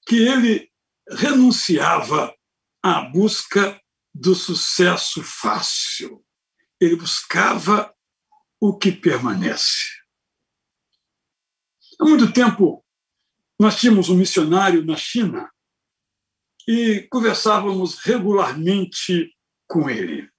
que 0.07 0.15
ele 0.15 0.71
renunciava 1.09 2.35
à 2.81 3.01
busca 3.01 3.81
do 4.13 4.35
sucesso 4.35 5.21
fácil. 5.23 6.25
Ele 6.79 6.95
buscava 6.95 7.93
o 8.59 8.77
que 8.77 8.91
permanece. 8.91 10.03
Há 11.99 12.05
muito 12.05 12.33
tempo, 12.33 12.83
nós 13.59 13.79
tínhamos 13.79 14.09
um 14.09 14.17
missionário 14.17 14.83
na 14.83 14.95
China 14.95 15.49
e 16.67 17.07
conversávamos 17.09 17.99
regularmente 17.99 19.33
com 19.67 19.89
ele. 19.89 20.29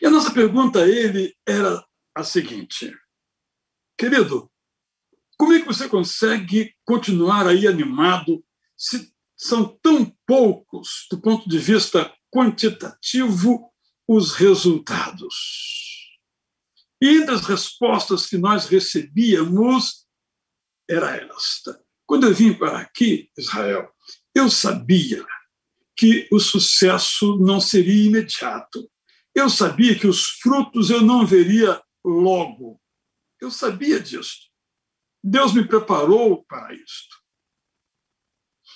E 0.00 0.06
a 0.06 0.10
nossa 0.10 0.32
pergunta 0.32 0.80
a 0.82 0.88
ele 0.88 1.36
era 1.46 1.84
a 2.14 2.24
seguinte: 2.24 2.94
Querido, 3.98 4.51
como 5.36 5.52
é 5.52 5.60
que 5.60 5.66
você 5.66 5.88
consegue 5.88 6.74
continuar 6.84 7.46
aí 7.46 7.66
animado 7.66 8.44
se 8.76 9.12
são 9.36 9.76
tão 9.82 10.04
poucos, 10.26 11.06
do 11.10 11.20
ponto 11.20 11.48
de 11.48 11.58
vista 11.58 12.12
quantitativo, 12.30 13.72
os 14.06 14.32
resultados? 14.32 15.34
E 17.02 17.08
entre 17.08 17.34
as 17.34 17.44
respostas 17.46 18.26
que 18.26 18.38
nós 18.38 18.66
recebíamos, 18.66 20.06
era 20.88 21.16
esta. 21.16 21.82
Quando 22.06 22.26
eu 22.26 22.34
vim 22.34 22.52
para 22.52 22.78
aqui, 22.78 23.30
Israel, 23.36 23.90
eu 24.34 24.48
sabia 24.48 25.26
que 25.96 26.28
o 26.30 26.38
sucesso 26.38 27.38
não 27.38 27.60
seria 27.60 28.06
imediato. 28.06 28.88
Eu 29.34 29.48
sabia 29.48 29.98
que 29.98 30.06
os 30.06 30.26
frutos 30.26 30.90
eu 30.90 31.00
não 31.00 31.26
veria 31.26 31.82
logo. 32.04 32.80
Eu 33.40 33.50
sabia 33.50 33.98
disso. 33.98 34.51
Deus 35.22 35.52
me 35.54 35.66
preparou 35.66 36.44
para 36.44 36.74
isto. 36.74 37.22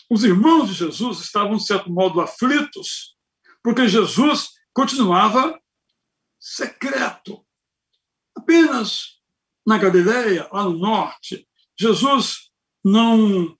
Os 0.09 0.23
irmãos 0.23 0.69
de 0.69 0.75
Jesus 0.75 1.21
estavam, 1.21 1.57
de 1.57 1.67
certo 1.67 1.91
modo, 1.91 2.21
aflitos, 2.21 3.17
porque 3.63 3.89
Jesus 3.89 4.51
continuava 4.73 5.61
secreto. 6.39 7.45
Apenas 8.37 9.21
na 9.67 9.79
Galileia, 9.79 10.49
lá 10.53 10.63
no 10.63 10.79
norte, 10.79 11.49
Jesus 11.79 12.53
não 12.85 13.59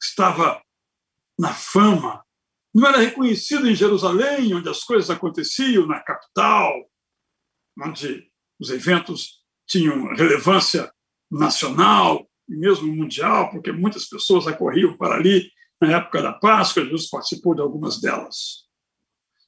estava 0.00 0.62
na 1.36 1.52
fama, 1.52 2.24
não 2.72 2.86
era 2.86 2.98
reconhecido 2.98 3.68
em 3.68 3.74
Jerusalém, 3.74 4.54
onde 4.54 4.68
as 4.68 4.84
coisas 4.84 5.10
aconteciam, 5.10 5.86
na 5.86 6.00
capital, 6.00 6.72
onde 7.82 8.30
os 8.60 8.70
eventos 8.70 9.44
tinham 9.66 10.14
relevância 10.14 10.92
nacional 11.30 12.28
e 12.48 12.56
mesmo 12.56 12.94
mundial, 12.94 13.50
porque 13.50 13.70
muitas 13.70 14.08
pessoas 14.08 14.46
acorriam 14.46 14.96
para 14.96 15.14
ali 15.14 15.50
na 15.80 15.96
época 15.96 16.20
da 16.20 16.32
Páscoa, 16.32 16.84
Jesus 16.84 17.08
participou 17.08 17.54
de 17.54 17.62
algumas 17.62 18.00
delas. 18.00 18.68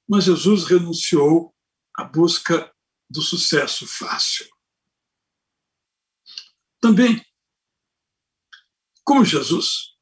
Mas 0.08 0.24
Jesus 0.24 0.64
renunciou 0.64 1.54
à 1.94 2.04
busca 2.04 2.72
do 3.08 3.20
sucesso 3.20 3.86
fácil. 3.86 4.48
Também, 6.80 7.24
como 9.04 9.24
Jesus, 9.24 9.94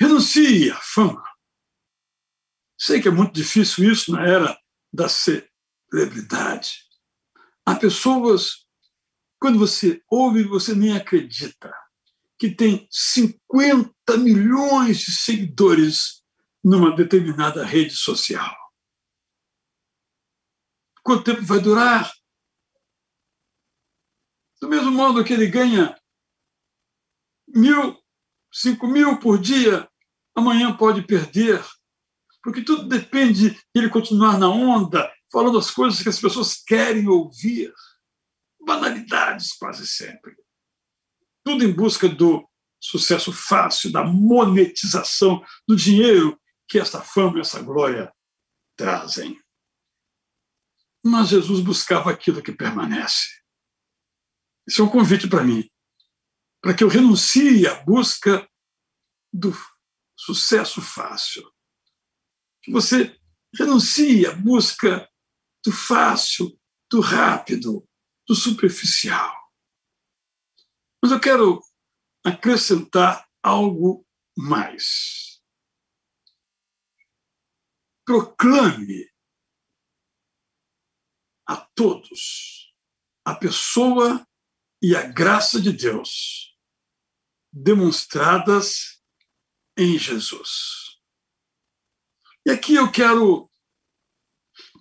renuncie 0.00 0.70
à 0.70 0.80
fama. 0.80 1.22
Sei 2.78 3.00
que 3.00 3.08
é 3.08 3.10
muito 3.10 3.32
difícil 3.34 3.90
isso 3.90 4.12
na 4.12 4.26
era 4.26 4.58
da 4.92 5.08
celebridade. 5.08 6.84
Há 7.64 7.74
pessoas 7.74 8.65
quando 9.38 9.58
você 9.58 10.02
ouve, 10.08 10.42
você 10.44 10.74
nem 10.74 10.96
acredita 10.96 11.72
que 12.38 12.50
tem 12.50 12.86
50 12.90 13.96
30 14.06 14.18
milhões 14.18 14.98
de 14.98 15.12
seguidores 15.12 16.22
numa 16.64 16.94
determinada 16.94 17.64
rede 17.64 17.96
social. 17.96 18.56
Quanto 21.02 21.24
tempo 21.24 21.42
vai 21.42 21.60
durar? 21.60 22.12
Do 24.60 24.68
mesmo 24.68 24.90
modo 24.90 25.24
que 25.24 25.32
ele 25.32 25.48
ganha 25.48 25.96
mil, 27.48 27.96
cinco 28.52 28.86
mil 28.86 29.18
por 29.18 29.38
dia, 29.38 29.88
amanhã 30.34 30.74
pode 30.76 31.02
perder, 31.02 31.64
porque 32.42 32.62
tudo 32.62 32.88
depende 32.88 33.50
de 33.50 33.64
ele 33.74 33.90
continuar 33.90 34.38
na 34.38 34.48
onda, 34.48 35.12
falando 35.30 35.58
as 35.58 35.70
coisas 35.70 36.02
que 36.02 36.08
as 36.08 36.20
pessoas 36.20 36.62
querem 36.64 37.06
ouvir, 37.08 37.72
banalidades 38.66 39.52
quase 39.52 39.86
sempre. 39.86 40.36
Tudo 41.44 41.64
em 41.64 41.72
busca 41.72 42.08
do 42.08 42.46
sucesso 42.80 43.32
fácil, 43.32 43.92
da 43.92 44.04
monetização 44.04 45.42
do 45.66 45.76
dinheiro 45.76 46.38
que 46.68 46.78
essa 46.78 47.00
fama 47.00 47.38
e 47.38 47.40
essa 47.40 47.62
glória 47.62 48.12
trazem. 48.76 49.40
Mas 51.04 51.28
Jesus 51.28 51.60
buscava 51.60 52.10
aquilo 52.10 52.42
que 52.42 52.50
permanece. 52.50 53.40
Isso 54.68 54.82
é 54.82 54.84
um 54.84 54.90
convite 54.90 55.28
para 55.28 55.44
mim, 55.44 55.70
para 56.60 56.74
que 56.74 56.82
eu 56.82 56.88
renuncie 56.88 57.68
à 57.68 57.84
busca 57.84 58.48
do 59.32 59.52
sucesso 60.18 60.82
fácil. 60.82 61.48
Que 62.62 62.72
você 62.72 63.16
renuncie 63.56 64.26
à 64.26 64.34
busca 64.34 65.08
do 65.64 65.70
fácil, 65.70 66.58
do 66.90 67.00
rápido, 67.00 67.88
do 68.26 68.34
superficial. 68.34 69.34
Mas 71.02 71.12
eu 71.12 71.20
quero 71.20 71.62
acrescentar 72.24 73.28
algo 73.42 74.06
mais. 74.36 75.40
Proclame 78.04 79.08
a 81.46 81.56
todos 81.56 82.74
a 83.24 83.34
pessoa 83.34 84.26
e 84.82 84.94
a 84.94 85.02
graça 85.02 85.60
de 85.60 85.72
Deus 85.72 86.56
demonstradas 87.52 89.02
em 89.76 89.98
Jesus. 89.98 91.00
E 92.44 92.50
aqui 92.50 92.74
eu 92.74 92.90
quero 92.90 93.50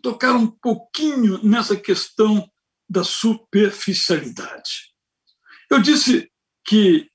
tocar 0.01 0.33
um 0.35 0.49
pouquinho 0.49 1.43
nessa 1.43 1.75
questão 1.75 2.51
da 2.87 3.03
superficialidade. 3.03 4.93
Eu 5.69 5.81
disse 5.81 6.31
que 6.63 7.09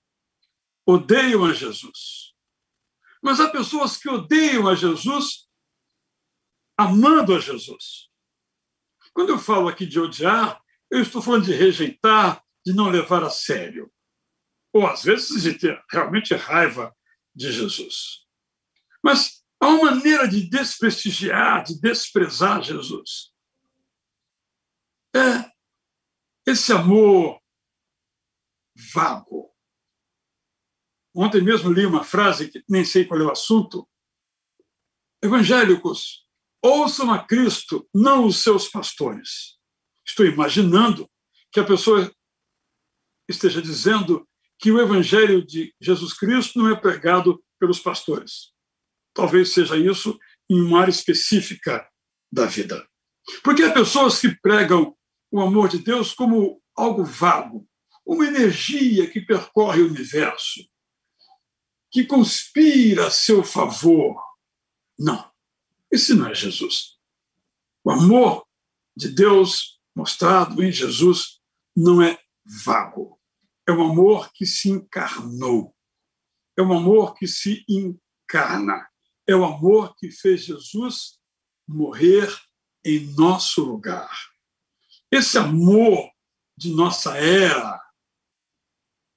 odeiam 0.87 1.45
a 1.45 1.53
Jesus, 1.53 2.35
mas 3.23 3.39
há 3.41 3.49
pessoas 3.49 3.97
que 3.97 4.09
odeiam 4.09 4.67
a 4.67 4.75
Jesus 4.75 5.49
amando 6.77 7.35
a 7.35 7.41
Jesus. 7.41 8.09
Quando 9.13 9.31
eu 9.31 9.39
falo 9.39 9.69
aqui 9.69 9.85
de 9.87 10.01
odiar, 10.01 10.61
eu 10.91 11.01
estou 11.01 11.21
falando 11.21 11.45
de 11.45 11.53
rejeitar, 11.53 12.43
de 12.65 12.73
não 12.73 12.89
levar 12.89 13.23
a 13.23 13.31
sério. 13.31 13.93
Ou, 14.73 14.87
às 14.87 15.03
vezes, 15.03 15.43
de 15.43 15.55
ter 15.55 15.83
realmente 15.91 16.35
raiva 16.35 16.95
de 17.35 17.53
Jesus. 17.53 18.25
Mas 19.03 19.45
há 19.61 19.69
uma 19.69 19.91
maneira 19.91 20.27
de 20.27 20.49
desprestigiar, 20.49 21.65
de 21.65 21.81
desprezar 21.81 22.63
Jesus. 22.63 23.33
É 25.15 25.50
esse 26.51 26.73
amor 26.73 27.41
vago. 28.93 29.51
Ontem 31.15 31.43
mesmo 31.43 31.73
li 31.73 31.85
uma 31.85 32.05
frase 32.05 32.49
que 32.49 32.63
nem 32.69 32.85
sei 32.85 33.05
qual 33.05 33.21
é 33.21 33.25
o 33.25 33.33
assunto. 33.33 33.89
Evangélicos, 35.23 36.27
ouçam 36.63 37.13
a 37.13 37.25
Cristo, 37.25 37.89
não 37.95 38.27
os 38.27 38.43
seus 38.43 38.69
pastores. 38.69 39.59
Estou 40.07 40.25
imaginando 40.25 41.11
que 41.53 41.61
a 41.61 41.65
pessoa 41.65 42.13
esteja 43.29 43.61
dizendo 43.61 44.27
que 44.59 44.71
o 44.71 44.81
evangelho 44.81 45.45
de 45.45 45.75
Jesus 45.81 46.13
Cristo 46.15 46.59
não 46.59 46.71
é 46.71 46.77
pregado 46.77 47.43
pelos 47.59 47.81
pastores. 47.81 48.53
Talvez 49.15 49.53
seja 49.53 49.77
isso 49.77 50.19
em 50.49 50.61
uma 50.61 50.81
área 50.81 50.91
específica 50.91 51.89
da 52.33 52.47
vida. 52.47 52.87
Porque 53.43 53.63
há 53.63 53.73
pessoas 53.73 54.21
que 54.21 54.35
pregam 54.41 54.97
o 55.31 55.41
amor 55.41 55.69
de 55.69 55.79
Deus 55.79 56.13
como 56.13 56.61
algo 56.77 57.05
vago, 57.05 57.69
uma 58.05 58.27
energia 58.27 59.09
que 59.11 59.21
percorre 59.21 59.83
o 59.83 59.89
universo, 59.89 60.61
que 61.91 62.05
conspira 62.05 63.07
a 63.07 63.11
seu 63.11 63.45
favor. 63.45 64.21
Não, 64.99 65.31
esse 65.91 66.15
não 66.15 66.29
é 66.29 66.35
Jesus. 66.35 66.99
O 67.85 67.91
amor 67.91 68.47
de 68.97 69.09
Deus 69.09 69.81
mostrado 69.95 70.63
em 70.63 70.73
Jesus 70.73 71.41
não 71.77 72.03
é 72.03 72.19
vago. 72.65 73.19
É 73.67 73.73
um 73.73 73.91
amor 73.91 74.31
que 74.33 74.45
se 74.45 74.69
encarnou. 74.69 75.75
É 76.57 76.63
um 76.63 76.73
amor 76.73 77.15
que 77.15 77.27
se 77.27 77.65
encarna. 77.69 78.89
É 79.27 79.35
o 79.35 79.45
amor 79.45 79.95
que 79.97 80.11
fez 80.11 80.45
Jesus 80.45 81.19
morrer 81.69 82.29
em 82.85 83.07
nosso 83.15 83.63
lugar. 83.63 84.30
Esse 85.11 85.39
amor 85.39 86.11
de 86.57 86.73
nossa 86.75 87.17
era, 87.17 87.81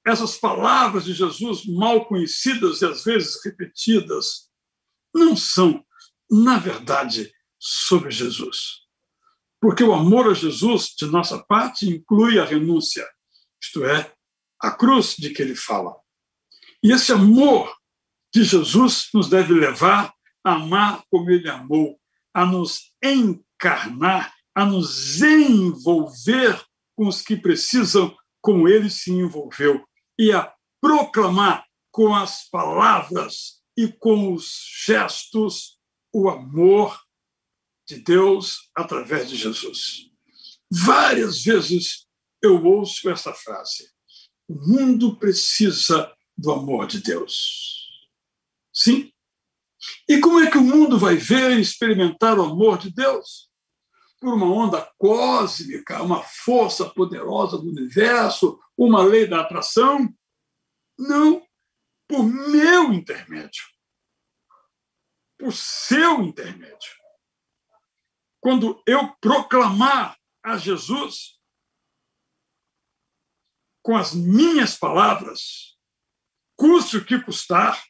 essas 0.05 0.37
palavras 0.37 1.05
de 1.05 1.13
Jesus 1.13 1.65
mal 1.65 2.05
conhecidas 2.05 2.81
e 2.81 2.85
às 2.85 3.03
vezes 3.03 3.43
repetidas, 3.43 4.49
não 5.13 5.35
são, 5.35 5.85
na 6.29 6.57
verdade, 6.57 7.31
sobre 7.59 8.11
Jesus. 8.11 8.81
Porque 9.61 9.83
o 9.83 9.93
amor 9.93 10.29
a 10.29 10.33
Jesus, 10.33 10.93
de 10.97 11.05
nossa 11.05 11.41
parte, 11.43 11.87
inclui 11.87 12.39
a 12.39 12.43
renúncia, 12.43 13.07
isto 13.61 13.85
é, 13.85 14.13
a 14.59 14.71
cruz 14.71 15.15
de 15.17 15.29
que 15.29 15.41
ele 15.41 15.55
fala. 15.55 15.95
E 16.81 16.91
esse 16.91 17.13
amor 17.13 17.73
de 18.33 18.43
Jesus 18.43 19.09
nos 19.13 19.29
deve 19.29 19.53
levar 19.53 20.13
a 20.43 20.53
amar 20.53 21.03
como 21.09 21.29
ele 21.29 21.49
amou, 21.49 21.97
a 22.33 22.45
nos 22.45 22.93
encarnar, 23.01 24.32
a 24.55 24.65
nos 24.65 25.21
envolver 25.21 26.63
com 26.95 27.07
os 27.07 27.21
que 27.21 27.35
precisam, 27.35 28.15
como 28.41 28.67
ele 28.67 28.89
se 28.89 29.11
envolveu 29.11 29.83
e 30.17 30.31
a 30.31 30.53
proclamar 30.81 31.65
com 31.91 32.13
as 32.13 32.49
palavras 32.49 33.61
e 33.77 33.87
com 33.87 34.33
os 34.33 34.51
gestos 34.85 35.79
o 36.13 36.29
amor 36.29 36.99
de 37.87 37.99
Deus 37.99 38.69
através 38.75 39.29
de 39.29 39.35
Jesus. 39.35 40.09
Várias 40.71 41.43
vezes 41.43 42.07
eu 42.41 42.63
ouço 42.63 43.09
essa 43.09 43.33
frase: 43.33 43.89
o 44.47 44.55
mundo 44.55 45.17
precisa 45.17 46.11
do 46.37 46.51
amor 46.51 46.87
de 46.87 46.99
Deus. 47.01 48.09
Sim. 48.73 49.11
E 50.07 50.19
como 50.19 50.39
é 50.39 50.49
que 50.49 50.57
o 50.57 50.63
mundo 50.63 50.97
vai 50.97 51.15
ver 51.15 51.57
e 51.57 51.61
experimentar 51.61 52.39
o 52.39 52.43
amor 52.43 52.77
de 52.77 52.89
Deus? 52.89 53.49
Por 54.23 54.35
uma 54.35 54.45
onda 54.45 54.89
cósmica, 54.97 56.01
uma 56.01 56.23
força 56.23 56.89
poderosa 56.89 57.57
do 57.57 57.67
universo, 57.67 58.57
uma 58.77 59.03
lei 59.03 59.27
da 59.27 59.41
atração? 59.41 60.07
Não, 60.97 61.45
por 62.07 62.23
meu 62.23 62.93
intermédio, 62.93 63.65
por 65.37 65.51
seu 65.51 66.21
intermédio. 66.21 66.93
Quando 68.39 68.81
eu 68.87 69.13
proclamar 69.19 70.17
a 70.41 70.55
Jesus 70.55 71.37
com 73.81 73.97
as 73.97 74.13
minhas 74.13 74.77
palavras, 74.77 75.77
custe 76.55 76.95
o 76.95 77.05
que 77.05 77.21
custar, 77.21 77.83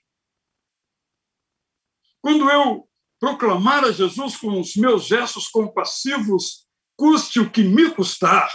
quando 2.24 2.50
eu 2.50 2.90
proclamar 3.24 3.86
a 3.86 3.92
Jesus 3.94 4.36
com 4.36 4.60
os 4.60 4.76
meus 4.76 5.06
gestos 5.06 5.48
compassivos, 5.48 6.68
custe 6.98 7.40
o 7.40 7.50
que 7.50 7.64
me 7.64 7.90
custar, 7.96 8.54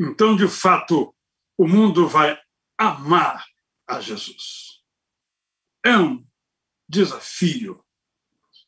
então, 0.00 0.34
de 0.34 0.48
fato, 0.48 1.14
o 1.58 1.68
mundo 1.68 2.08
vai 2.08 2.40
amar 2.78 3.44
a 3.86 4.00
Jesus. 4.00 4.80
É 5.84 5.98
um 5.98 6.26
desafio, 6.88 7.84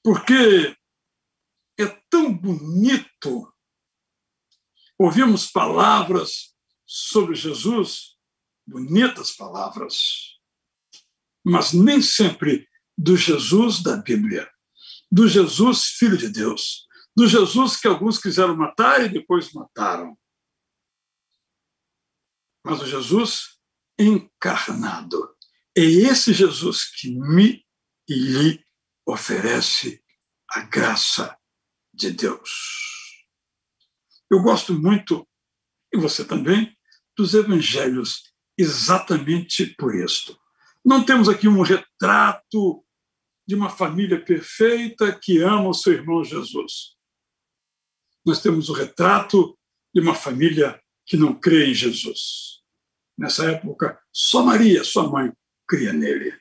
porque 0.04 0.76
é 1.80 1.86
tão 2.10 2.30
bonito 2.30 3.50
ouvirmos 4.98 5.50
palavras 5.50 6.54
sobre 6.84 7.34
Jesus, 7.34 8.18
bonitas 8.66 9.34
palavras, 9.34 10.38
mas 11.42 11.72
nem 11.72 12.02
sempre 12.02 12.68
do 12.96 13.16
Jesus 13.16 13.82
da 13.82 13.96
Bíblia, 13.96 14.48
do 15.10 15.28
Jesus 15.28 15.84
Filho 15.98 16.16
de 16.16 16.28
Deus, 16.28 16.86
do 17.16 17.26
Jesus 17.26 17.76
que 17.76 17.88
alguns 17.88 18.18
quiseram 18.18 18.56
matar 18.56 19.04
e 19.04 19.08
depois 19.08 19.52
mataram 19.52 20.16
mas 22.64 22.80
o 22.80 22.86
Jesus 22.86 23.58
encarnado. 23.98 25.34
É 25.76 25.82
esse 25.82 26.32
Jesus 26.32 26.84
que 26.84 27.10
me 27.10 27.64
e 28.08 28.14
lhe 28.14 28.64
oferece 29.06 30.02
a 30.48 30.60
graça 30.60 31.36
de 31.92 32.10
Deus. 32.10 32.50
Eu 34.30 34.40
gosto 34.42 34.74
muito, 34.74 35.26
e 35.92 35.98
você 35.98 36.24
também, 36.24 36.76
dos 37.16 37.34
evangelhos 37.34 38.32
exatamente 38.56 39.66
por 39.76 39.94
isto. 39.94 40.38
Não 40.84 41.04
temos 41.04 41.28
aqui 41.28 41.46
um 41.46 41.62
retrato 41.62 42.84
de 43.46 43.54
uma 43.54 43.70
família 43.70 44.22
perfeita 44.22 45.12
que 45.12 45.38
ama 45.38 45.68
o 45.68 45.74
seu 45.74 45.92
irmão 45.92 46.24
Jesus. 46.24 46.96
Nós 48.24 48.40
temos 48.40 48.68
o 48.68 48.72
retrato 48.72 49.58
de 49.94 50.00
uma 50.00 50.14
família 50.14 50.80
que 51.06 51.16
não 51.16 51.38
crê 51.38 51.70
em 51.70 51.74
Jesus. 51.74 52.62
Nessa 53.16 53.50
época, 53.50 54.00
só 54.12 54.42
Maria, 54.42 54.82
sua 54.84 55.08
mãe, 55.08 55.32
cria 55.68 55.92
nele. 55.92 56.36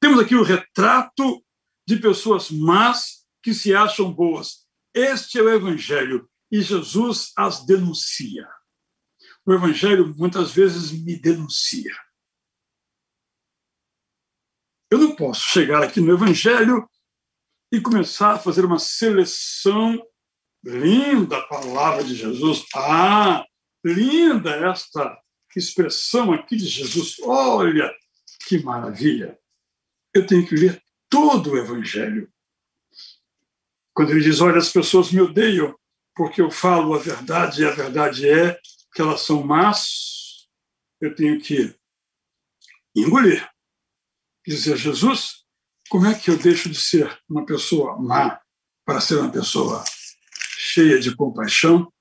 Temos 0.00 0.20
aqui 0.20 0.34
o 0.34 0.42
retrato 0.42 1.44
de 1.86 1.96
pessoas 1.96 2.50
más 2.50 3.26
que 3.42 3.52
se 3.52 3.74
acham 3.74 4.12
boas. 4.12 4.66
Este 4.94 5.38
é 5.38 5.42
o 5.42 5.50
Evangelho 5.50 6.28
e 6.50 6.62
Jesus 6.62 7.32
as 7.36 7.64
denuncia. 7.66 8.48
O 9.44 9.52
Evangelho 9.52 10.14
muitas 10.16 10.52
vezes 10.52 10.92
me 10.92 11.16
denuncia. 11.16 11.94
Eu 14.90 14.98
não 14.98 15.14
posso 15.14 15.42
chegar 15.42 15.82
aqui 15.82 16.00
no 16.00 16.12
Evangelho 16.12 16.88
e 17.70 17.80
começar 17.80 18.32
a 18.32 18.38
fazer 18.38 18.64
uma 18.64 18.78
seleção 18.78 20.02
linda 20.64 21.42
palavra 21.42 22.02
de 22.02 22.14
Jesus. 22.14 22.64
Ah, 22.74 23.44
linda 23.84 24.50
esta 24.50 25.20
expressão 25.54 26.32
aqui 26.32 26.56
de 26.56 26.66
Jesus. 26.66 27.16
Olha 27.22 27.92
que 28.46 28.62
maravilha. 28.62 29.38
Eu 30.14 30.26
tenho 30.26 30.46
que 30.46 30.54
ler 30.54 30.82
todo 31.08 31.52
o 31.52 31.58
Evangelho. 31.58 32.32
Quando 33.92 34.10
ele 34.10 34.20
diz: 34.20 34.40
Olha, 34.40 34.58
as 34.58 34.70
pessoas 34.70 35.12
me 35.12 35.20
odeiam 35.20 35.76
porque 36.14 36.40
eu 36.40 36.50
falo 36.50 36.94
a 36.94 36.98
verdade 36.98 37.62
e 37.62 37.64
a 37.66 37.70
verdade 37.70 38.28
é 38.28 38.58
que 38.92 39.00
elas 39.00 39.20
são 39.20 39.44
más, 39.44 40.48
eu 41.00 41.14
tenho 41.14 41.40
que 41.40 41.74
engolir. 42.94 43.48
Dizer, 44.48 44.78
Jesus, 44.78 45.44
como 45.90 46.06
é 46.06 46.18
que 46.18 46.30
eu 46.30 46.38
deixo 46.38 46.70
de 46.70 46.80
ser 46.80 47.22
uma 47.28 47.44
pessoa 47.44 48.00
má 48.00 48.40
para 48.82 48.98
ser 48.98 49.18
uma 49.18 49.30
pessoa 49.30 49.84
cheia 50.56 50.98
de 50.98 51.14
compaixão 51.14 51.92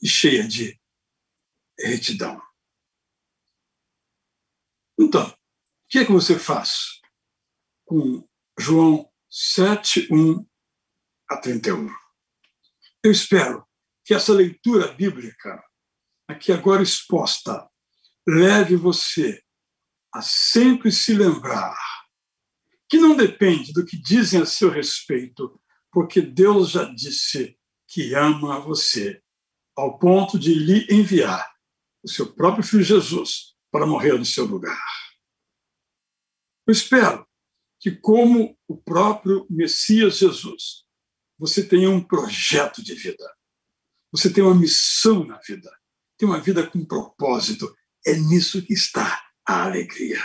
e 0.00 0.06
cheia 0.08 0.46
de 0.46 0.80
retidão? 1.76 2.40
Então, 4.96 5.28
o 5.28 5.36
que 5.88 5.98
é 5.98 6.04
que 6.04 6.12
você 6.12 6.38
faz 6.38 7.00
com 7.84 8.24
João 8.56 9.12
7, 9.28 10.06
1 10.08 10.46
a 11.28 11.36
31? 11.38 11.92
Eu 13.02 13.10
espero 13.10 13.66
que 14.04 14.14
essa 14.14 14.32
leitura 14.32 14.92
bíblica, 14.92 15.60
aqui 16.28 16.52
agora 16.52 16.80
exposta, 16.80 17.68
leve 18.24 18.76
você 18.76 19.42
a 20.12 20.22
sempre 20.22 20.90
se 20.90 21.12
lembrar 21.14 21.76
que 22.88 22.96
não 22.96 23.14
depende 23.14 23.72
do 23.72 23.84
que 23.84 23.96
dizem 23.96 24.40
a 24.40 24.46
seu 24.46 24.70
respeito, 24.70 25.60
porque 25.92 26.20
Deus 26.22 26.70
já 26.70 26.84
disse 26.84 27.58
que 27.86 28.14
ama 28.14 28.60
você, 28.60 29.22
ao 29.76 29.98
ponto 29.98 30.38
de 30.38 30.54
lhe 30.54 30.86
enviar 30.90 31.46
o 32.02 32.08
seu 32.08 32.32
próprio 32.32 32.64
filho 32.64 32.82
Jesus 32.82 33.54
para 33.70 33.86
morrer 33.86 34.18
no 34.18 34.24
seu 34.24 34.44
lugar. 34.44 34.82
Eu 36.66 36.72
espero 36.72 37.26
que, 37.78 37.90
como 37.90 38.58
o 38.66 38.76
próprio 38.76 39.46
Messias 39.48 40.18
Jesus, 40.18 40.84
você 41.38 41.62
tenha 41.64 41.88
um 41.88 42.02
projeto 42.02 42.82
de 42.82 42.94
vida, 42.94 43.24
você 44.10 44.32
tem 44.32 44.42
uma 44.42 44.54
missão 44.54 45.24
na 45.24 45.38
vida, 45.38 45.70
tem 46.16 46.28
uma 46.28 46.40
vida 46.40 46.66
com 46.66 46.84
propósito. 46.84 47.72
É 48.04 48.14
nisso 48.14 48.62
que 48.62 48.72
está 48.72 49.27
a 49.48 49.64
alegria. 49.64 50.20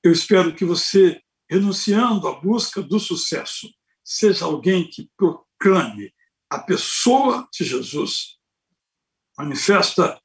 Eu 0.00 0.12
espero 0.12 0.54
que 0.54 0.64
você, 0.64 1.20
renunciando 1.50 2.28
à 2.28 2.40
busca 2.40 2.80
do 2.80 3.00
sucesso, 3.00 3.68
seja 4.04 4.44
alguém 4.44 4.88
que 4.88 5.10
proclame 5.16 6.14
a 6.48 6.60
pessoa 6.60 7.48
de 7.52 7.64
Jesus, 7.64 8.38
manifesta 9.36 10.20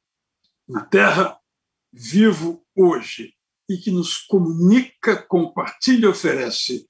na 0.69 0.86
terra 0.86 1.38
vivo 1.91 2.63
hoje 2.76 3.34
e 3.67 3.78
que 3.78 3.89
nos 3.89 4.19
comunica, 4.19 5.24
compartilha 5.24 6.05
e 6.05 6.09
oferece 6.09 6.88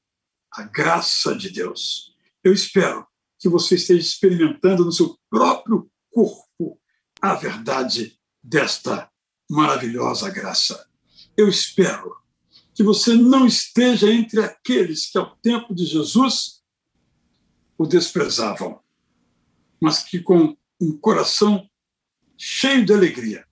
a 0.51 0.63
graça 0.63 1.33
de 1.33 1.49
Deus. 1.49 2.13
Eu 2.43 2.51
espero 2.51 3.07
que 3.39 3.47
você 3.47 3.75
esteja 3.75 4.01
experimentando 4.01 4.83
no 4.83 4.91
seu 4.91 5.17
próprio 5.29 5.89
corpo 6.11 6.79
a 7.21 7.35
verdade 7.35 8.19
desta 8.43 9.12
maravilhosa 9.53 10.29
graça. 10.29 10.87
Eu 11.37 11.47
espero 11.47 12.15
que 12.73 12.83
você 12.83 13.13
não 13.13 13.45
esteja 13.45 14.11
entre 14.11 14.43
aqueles 14.43 15.09
que, 15.09 15.17
ao 15.17 15.35
tempo 15.37 15.73
de 15.73 15.85
Jesus, 15.85 16.63
o 17.77 17.85
desprezavam, 17.85 18.79
mas 19.79 19.99
que, 19.99 20.19
com 20.19 20.57
um 20.81 20.97
coração 20.97 21.69
cheio 22.37 22.85
de 22.85 22.93
alegria, 22.93 23.45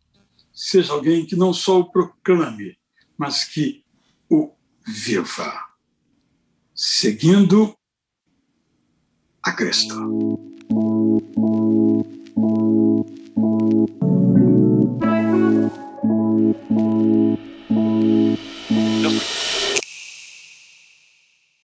seja 0.51 0.93
alguém 0.93 1.25
que 1.25 1.35
não 1.35 1.53
só 1.53 1.79
o 1.79 1.91
proclame, 1.91 2.77
mas 3.17 3.43
que 3.43 3.85
o 4.29 4.51
viva, 4.85 5.53
seguindo 6.73 7.77
a 9.43 9.51
Cristo. 9.53 9.95